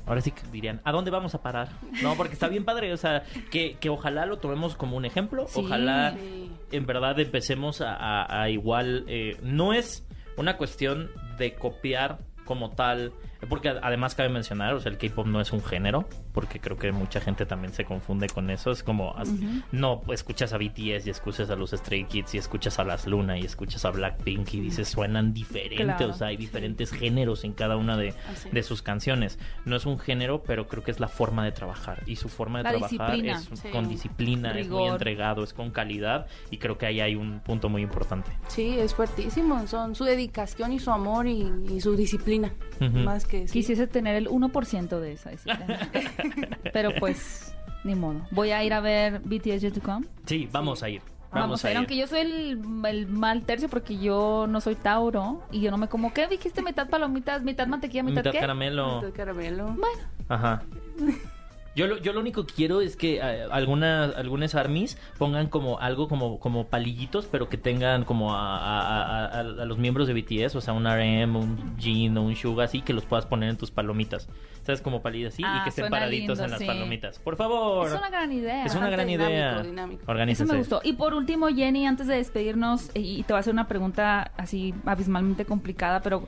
ahora 0.05 0.21
sí 0.21 0.31
que 0.31 0.41
dirían, 0.51 0.81
¿a 0.83 0.91
dónde 0.91 1.11
vamos 1.11 1.33
a 1.35 1.41
parar? 1.41 1.69
No, 2.03 2.15
porque 2.15 2.33
está 2.33 2.47
bien 2.47 2.65
padre. 2.65 2.93
O 2.93 2.97
sea, 2.97 3.23
que, 3.51 3.77
que 3.79 3.89
ojalá 3.89 4.25
lo 4.25 4.37
tomemos 4.37 4.75
como 4.75 4.97
un 4.97 5.05
ejemplo. 5.05 5.47
Sí. 5.47 5.61
Ojalá 5.63 6.13
Sí. 6.13 6.51
en 6.71 6.85
verdad 6.85 7.19
empecemos 7.19 7.81
a, 7.81 7.95
a- 7.95 8.41
a 8.43 8.49
igual. 8.49 9.05
eh, 9.07 9.37
no 9.41 9.73
es 9.73 10.05
una 10.37 10.57
cuestión 10.57 11.09
de 11.37 11.53
copiar 11.55 12.19
como 12.45 12.71
tal. 12.71 13.13
Porque 13.51 13.67
además 13.69 14.15
cabe 14.15 14.29
mencionar, 14.29 14.73
o 14.73 14.79
sea, 14.79 14.91
el 14.91 14.97
K-pop 14.97 15.27
no 15.27 15.41
es 15.41 15.51
un 15.51 15.61
género, 15.61 16.07
porque 16.33 16.59
creo 16.61 16.77
que 16.77 16.91
mucha 16.93 17.19
gente 17.19 17.45
también 17.45 17.73
se 17.73 17.83
confunde 17.83 18.27
con 18.29 18.49
eso. 18.49 18.71
Es 18.71 18.81
como, 18.81 19.13
as- 19.17 19.29
no, 19.73 19.99
pues, 20.01 20.21
escuchas 20.21 20.53
a 20.53 20.57
BTS 20.57 21.05
y 21.05 21.09
escuchas 21.09 21.49
a 21.49 21.57
los 21.57 21.71
Stray 21.71 22.05
Kids 22.05 22.33
y 22.35 22.37
escuchas 22.37 22.79
a 22.79 22.85
las 22.85 23.05
Luna 23.07 23.37
y 23.37 23.41
escuchas 23.41 23.83
a 23.83 23.91
Blackpink 23.91 24.53
y 24.53 24.61
dices, 24.61 24.87
suenan 24.87 25.33
diferentes, 25.33 25.97
Claro. 25.97 26.09
o 26.11 26.13
sea, 26.13 26.27
hay 26.27 26.37
diferentes 26.37 26.91
géneros 26.91 27.43
en 27.43 27.51
cada 27.51 27.75
una 27.75 27.97
de, 27.97 28.13
de 28.51 28.63
sus 28.63 28.81
canciones. 28.81 29.37
No 29.65 29.75
es 29.75 29.85
un 29.85 29.99
género, 29.99 30.43
pero 30.43 30.67
creo 30.69 30.83
que 30.83 30.91
es 30.91 31.01
la 31.01 31.09
forma 31.09 31.43
de 31.43 31.51
trabajar. 31.51 32.03
Y 32.05 32.15
su 32.15 32.29
forma 32.29 32.59
de 32.59 32.63
La 32.63 32.69
trabajar 32.71 33.15
es 33.25 33.49
Sí. 33.53 33.67
con 33.69 33.89
disciplina, 33.89 34.57
es 34.57 34.69
muy 34.69 34.87
entregado, 34.87 35.43
es 35.43 35.53
con 35.53 35.71
calidad 35.71 36.25
y 36.51 36.57
creo 36.57 36.77
que 36.77 36.85
ahí 36.85 37.01
hay 37.01 37.15
un 37.15 37.41
punto 37.41 37.67
muy 37.67 37.81
importante. 37.81 38.31
Sí, 38.47 38.79
es 38.79 38.95
fuertísimo. 38.95 39.67
Son 39.67 39.93
su 39.93 40.05
dedicación 40.05 40.71
y 40.71 40.79
su 40.79 40.89
amor 40.91 41.27
y, 41.27 41.51
y 41.69 41.81
su 41.81 41.97
disciplina. 41.97 42.53
Más 42.79 43.25
que 43.27 43.40
sí. 43.47 43.53
Quisiese 43.53 43.87
tener 43.87 44.15
el 44.15 44.27
1% 44.27 44.99
de 44.99 45.11
esa 45.13 45.29
disciplina. 45.31 45.89
Pero 46.73 46.91
pues, 46.99 47.55
ni 47.83 47.95
modo. 47.95 48.21
Voy 48.31 48.51
a 48.51 48.63
ir 48.63 48.73
a 48.73 48.79
ver 48.79 49.19
BTS 49.19 49.61
Yet 49.61 49.73
to 49.73 49.81
Come. 49.81 50.07
Sí, 50.25 50.47
vamos 50.51 50.83
a 50.83 50.89
ir. 50.89 51.01
Vamos, 51.31 51.61
Vamos, 51.61 51.65
a 51.65 51.67
a 51.69 51.71
ir, 51.71 51.77
aunque 51.77 51.95
yo 51.95 52.07
soy 52.07 52.19
el, 52.19 52.61
el 52.85 53.07
mal 53.07 53.43
tercio 53.43 53.69
porque 53.69 53.97
yo 53.97 54.47
no 54.49 54.59
soy 54.59 54.75
Tauro 54.75 55.41
y 55.49 55.61
yo 55.61 55.71
no 55.71 55.77
me 55.77 55.87
como, 55.87 56.13
¿qué 56.13 56.27
dijiste? 56.27 56.61
Mitad 56.61 56.89
palomitas, 56.89 57.41
mitad 57.41 57.67
mantequilla, 57.67 58.03
mitad, 58.03 58.17
Mitad 58.21 58.31
qué? 58.31 58.39
caramelo. 58.39 58.99
De 58.99 59.11
caramelo. 59.13 59.65
Bueno, 59.67 60.03
Ajá. 60.27 60.63
Yo 61.75 61.87
lo, 61.87 61.97
yo 61.99 62.11
lo 62.11 62.19
único 62.19 62.45
que 62.45 62.53
quiero 62.53 62.81
es 62.81 62.97
que 62.97 63.17
eh, 63.17 63.43
algunas 63.49 64.13
algunas 64.17 64.55
armies 64.55 64.97
pongan 65.17 65.47
como 65.47 65.79
algo 65.79 66.07
como 66.09 66.37
como 66.39 66.67
palillitos, 66.67 67.27
pero 67.31 67.47
que 67.47 67.57
tengan 67.57 68.03
como 68.03 68.35
a, 68.35 68.57
a- 68.57 68.81
a- 68.81 69.25
a- 69.25 69.39
a 69.39 69.43
los 69.65 69.77
miembros 69.77 70.07
de 70.07 70.13
BTS, 70.13 70.55
o 70.57 70.61
sea, 70.61 70.73
un 70.73 70.85
RM, 70.85 71.35
un 71.37 71.77
Jin 71.79 72.17
o 72.17 72.23
un 72.23 72.35
Suga, 72.35 72.65
así 72.65 72.81
que 72.81 72.91
los 72.93 73.05
puedas 73.05 73.25
poner 73.25 73.49
en 73.49 73.57
tus 73.57 73.71
palomitas. 73.71 74.27
¿Sabes? 74.63 74.81
Como 74.81 75.01
palillos 75.01 75.33
así 75.33 75.41
y 75.41 75.45
Ah, 75.47 75.61
que 75.63 75.69
estén 75.69 75.89
paraditos 75.89 76.37
lindo, 76.37 76.43
en 76.43 76.51
las 76.51 76.59
sí. 76.59 76.65
palomitas. 76.67 77.17
Por 77.19 77.35
favor. 77.35 77.87
es 77.87 77.93
una 77.93 78.09
gran 78.11 78.31
idea. 78.31 78.63
Es 78.65 78.75
una 78.75 78.89
gran 78.91 79.07
Dinámico, 79.07 79.31
idea. 79.33 79.63
dinámico. 79.63 80.13
Eso 80.13 80.45
me 80.45 80.57
gustó. 80.59 80.81
Y 80.83 80.93
por 80.93 81.15
último, 81.15 81.47
Jenny, 81.47 81.87
antes 81.87 82.05
de 82.05 82.15
despedirnos, 82.17 82.91
y 82.93 83.21
y 83.21 83.23
te 83.23 83.33
voy 83.33 83.37
a 83.37 83.39
hacer 83.39 83.53
una 83.53 83.67
pregunta 83.67 84.31
así 84.37 84.73
abismalmente 84.85 85.45
complicada, 85.45 86.01
pero 86.01 86.27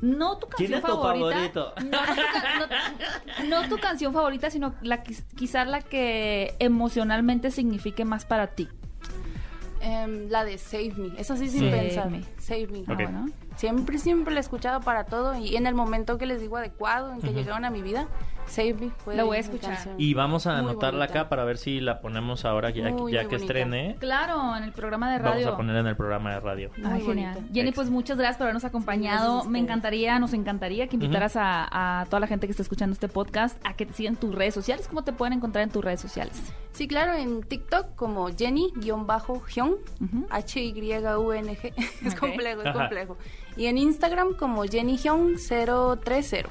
no 0.00 0.38
tu 0.38 0.46
¿Quién 0.48 0.70
canción 0.72 0.78
es 0.78 0.84
tu 0.84 1.02
favorita. 1.02 1.52
favorito? 1.52 1.74
No, 1.84 1.98
tu 2.00 2.68
ca- 2.68 2.94
no- 3.48 3.62
no 3.62 3.68
tu 3.68 3.78
canción 3.78 4.12
favorita, 4.12 4.50
sino 4.50 4.74
la 4.82 5.02
que- 5.02 5.16
quizás 5.36 5.66
la 5.66 5.80
que 5.82 6.54
emocionalmente 6.58 7.50
signifique 7.50 8.04
más 8.04 8.24
para 8.24 8.48
ti. 8.48 8.68
Em, 9.80 10.28
la 10.30 10.44
de 10.44 10.58
Save 10.58 10.94
Me. 10.96 11.20
Esa 11.20 11.36
sí 11.36 11.48
sin 11.48 11.60
Save 11.70 11.70
pensar. 11.82 12.10
Me. 12.10 12.22
Save 12.38 12.66
Me. 12.68 12.84
Ah, 12.88 12.94
bueno. 12.94 13.26
Siempre, 13.56 13.98
siempre 13.98 14.34
la 14.34 14.40
he 14.40 14.42
escuchado 14.42 14.80
para 14.80 15.04
todo 15.04 15.36
y 15.38 15.56
en 15.56 15.66
el 15.66 15.74
momento 15.74 16.18
que 16.18 16.26
les 16.26 16.40
digo 16.40 16.56
adecuado, 16.56 17.12
en 17.12 17.20
que 17.20 17.32
llegaron 17.32 17.64
a 17.64 17.70
mi 17.70 17.82
vida, 17.82 18.08
Save 18.46 18.74
Me. 18.74 18.90
fue 18.90 19.16
La 19.16 19.24
voy 19.24 19.36
a 19.36 19.40
escuchar. 19.40 19.74
canción. 19.74 19.94
Y 19.98 20.14
vamos 20.14 20.46
a 20.46 20.52
Muy 20.52 20.70
anotarla 20.70 21.06
bonita. 21.06 21.20
acá 21.20 21.28
para 21.28 21.44
ver 21.44 21.58
si 21.58 21.80
la 21.80 22.00
ponemos 22.00 22.44
ahora 22.44 22.70
ya, 22.70 22.88
Muy, 22.90 22.90
ya 22.90 22.96
muy 22.96 23.10
que 23.12 23.18
bonita. 23.24 23.36
estrene. 23.36 23.96
Claro, 23.98 24.56
en 24.56 24.62
el 24.64 24.72
programa 24.72 25.10
de 25.12 25.18
Vamos 25.18 25.34
radio. 25.34 25.48
a 25.52 25.56
poner 25.56 25.76
en 25.76 25.86
el 25.86 25.96
programa 25.96 26.32
de 26.34 26.40
radio. 26.40 26.70
Ay, 26.76 27.00
genial. 27.02 27.34
bonita. 27.34 27.52
Jenny, 27.52 27.72
pues 27.72 27.90
muchas 27.90 28.16
gracias 28.18 28.36
por 28.36 28.44
habernos 28.44 28.64
acompañado. 28.64 29.44
Me 29.44 29.58
encantaría, 29.58 30.18
nos 30.18 30.32
encantaría 30.32 30.86
que 30.88 30.96
invitaras 30.96 31.36
a, 31.36 32.00
a 32.00 32.04
toda 32.06 32.20
la 32.20 32.26
gente 32.26 32.46
que 32.46 32.50
está 32.52 32.62
escuchando 32.62 32.92
este 32.92 33.08
podcast 33.08 33.58
a 33.64 33.74
que 33.74 33.86
te 33.86 33.92
sigan 33.92 34.16
tus 34.16 34.34
redes 34.34 34.54
sociales. 34.54 34.86
¿Cómo 34.88 35.02
te 35.04 35.12
pueden 35.12 35.32
encontrar 35.34 35.62
en 35.64 35.70
tus 35.70 35.84
redes 35.84 36.00
sociales? 36.00 36.40
Sí, 36.72 36.86
claro, 36.88 37.14
en 37.14 37.42
TikTok 37.42 37.94
como 37.96 38.28
Jenny-Hyun, 38.28 39.06
Ujú. 39.06 40.26
H-Y-U-N-G. 40.30 41.72
es 42.06 42.14
complejo, 42.14 42.60
es 42.60 42.66
Ajá. 42.66 42.78
complejo. 42.80 43.16
Y 43.56 43.66
en 43.66 43.78
Instagram 43.78 44.34
como 44.34 44.64
JennyHyun030. 44.64 45.98
030, 46.00 46.48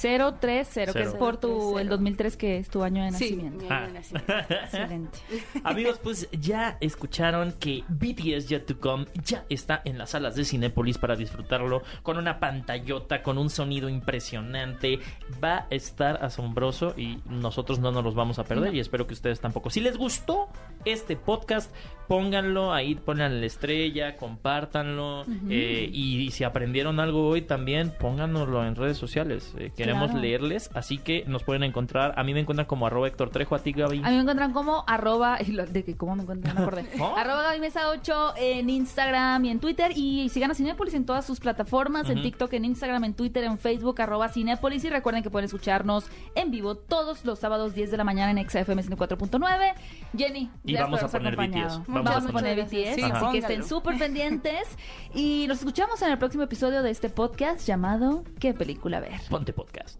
que 0.00 1.02
es 1.02 1.14
por 1.14 1.36
tu, 1.38 1.48
030. 1.74 1.80
el 1.80 1.88
2003, 1.88 2.36
que 2.36 2.58
es 2.58 2.68
tu 2.68 2.82
año 2.82 3.04
de 3.04 3.12
Sí, 3.12 3.36
nacimiento. 3.36 3.64
mi 3.64 3.70
año 3.70 3.74
Ah. 3.82 3.86
de 3.86 3.92
nacimiento. 3.92 4.32
Excelente. 4.64 5.18
Amigos, 5.64 6.00
pues 6.02 6.28
ya 6.32 6.76
escucharon 6.80 7.52
que 7.52 7.84
BTS 7.88 8.48
Yet 8.48 8.66
to 8.66 8.78
Come 8.80 9.06
ya 9.24 9.44
está 9.48 9.82
en 9.84 9.98
las 9.98 10.10
salas 10.10 10.34
de 10.36 10.44
Cinépolis 10.44 10.98
para 10.98 11.16
disfrutarlo 11.16 11.82
con 12.02 12.18
una 12.18 12.38
pantallota, 12.40 13.22
con 13.22 13.38
un 13.38 13.50
sonido 13.50 13.88
impresionante. 13.88 15.00
Va 15.42 15.58
a 15.58 15.66
estar 15.70 16.24
asombroso 16.24 16.94
y 16.96 17.20
nosotros 17.26 17.78
no 17.78 17.92
nos 17.92 18.04
los 18.04 18.14
vamos 18.14 18.38
a 18.38 18.44
perder 18.44 18.70
No. 18.70 18.76
y 18.76 18.80
espero 18.80 19.06
que 19.06 19.14
ustedes 19.14 19.40
tampoco. 19.40 19.70
Si 19.70 19.80
les 19.80 19.96
gustó 19.96 20.48
este 20.84 21.16
podcast, 21.16 21.70
pónganlo 22.08 22.72
ahí, 22.72 22.94
pongan 22.94 23.40
la 23.40 23.46
estrella, 23.46 24.16
compártanlo 24.16 25.24
eh, 25.50 25.88
y, 25.92 26.30
si 26.30 26.42
aprendieron 26.42 27.00
algo 27.00 27.28
hoy 27.28 27.42
también, 27.42 27.92
pónganoslo 27.98 28.66
en 28.66 28.74
redes 28.74 28.96
sociales. 28.96 29.54
Eh, 29.58 29.70
queremos 29.76 30.08
Claro. 30.10 30.22
leerles, 30.22 30.70
así 30.74 30.98
que 30.98 31.24
nos 31.26 31.44
pueden 31.44 31.62
encontrar. 31.62 32.14
A 32.16 32.24
mí 32.24 32.32
me 32.32 32.40
encuentran 32.40 32.66
como 32.66 32.86
arroba 32.86 33.08
Héctor 33.08 33.30
Trejo, 33.30 33.54
a 33.54 33.58
ti 33.58 33.72
Gaby. 33.72 33.98
A 33.98 34.08
mí 34.08 34.14
me 34.14 34.20
encuentran 34.20 34.52
como 34.52 34.84
arroba, 34.86 35.38
de 35.70 35.84
que 35.84 35.96
cómo 35.96 36.16
me 36.16 36.22
encuentran, 36.22 36.54
no 36.54 36.60
me 36.62 36.66
acordé. 36.66 36.86
¿Oh? 37.00 37.14
Arroba 37.16 37.42
Gaby 37.42 37.60
Mesa 37.60 37.90
8 37.90 38.34
en 38.36 38.70
Instagram 38.70 39.44
y 39.44 39.50
en 39.50 39.60
Twitter. 39.60 39.92
Y 39.94 40.28
sigan 40.30 40.50
a 40.50 40.54
Cinépolis 40.54 40.94
en 40.94 41.04
todas 41.04 41.26
sus 41.26 41.40
plataformas, 41.40 42.08
en. 42.08 42.22
TikTok, 42.22 42.52
en 42.54 42.64
Instagram, 42.64 43.04
en 43.04 43.14
Twitter, 43.14 43.44
en 43.44 43.58
Facebook, 43.58 44.00
arroba 44.00 44.28
Cinépolis. 44.28 44.82
Y 44.84 44.90
recuerden 44.90 45.22
que 45.22 45.30
pueden 45.30 45.44
escucharnos 45.44 46.06
en 46.34 46.50
vivo 46.50 46.74
todos 46.74 47.24
los 47.24 47.38
sábados 47.38 47.74
10 47.74 47.90
de 47.90 47.96
la 47.96 48.04
mañana 48.04 48.30
en 48.32 48.48
XFM 48.48 48.82
104.9. 48.82 49.74
Jenny, 50.16 50.50
Y 50.64 50.74
vamos 50.74 51.02
a 51.02 51.08
poner. 51.08 51.36
BTS. 51.36 51.82
Vamos, 51.86 51.97
Vamos 52.02 52.26
a 52.26 52.28
a 52.28 52.32
poner 52.32 52.62
BTS, 52.62 52.94
Sí, 52.94 53.02
así 53.02 53.32
que 53.32 53.38
estén 53.38 53.66
súper 53.66 53.98
pendientes. 53.98 54.68
Y 55.14 55.46
nos 55.48 55.58
escuchamos 55.58 56.00
en 56.02 56.10
el 56.10 56.18
próximo 56.18 56.44
episodio 56.44 56.82
de 56.82 56.90
este 56.90 57.08
podcast 57.08 57.66
llamado 57.66 58.24
¿Qué 58.40 58.54
película 58.54 59.00
ver? 59.00 59.20
Ponte 59.28 59.52
podcast. 59.52 59.98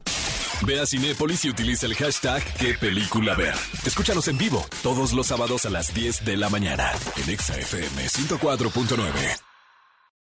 Ve 0.66 0.80
a 0.80 0.86
Cinépolis 0.86 1.44
y 1.44 1.50
utiliza 1.50 1.86
el 1.86 1.94
hashtag 1.94 2.42
qué 2.58 2.74
película 2.74 3.34
ver. 3.34 3.54
Escúchanos 3.86 4.26
en 4.28 4.38
vivo 4.38 4.64
todos 4.82 5.12
los 5.12 5.28
sábados 5.28 5.66
a 5.66 5.70
las 5.70 5.94
10 5.94 6.24
de 6.24 6.36
la 6.36 6.48
mañana 6.48 6.90
en 7.16 7.30
Exa 7.30 7.56
FM 7.56 8.06
104.9. 8.06 9.47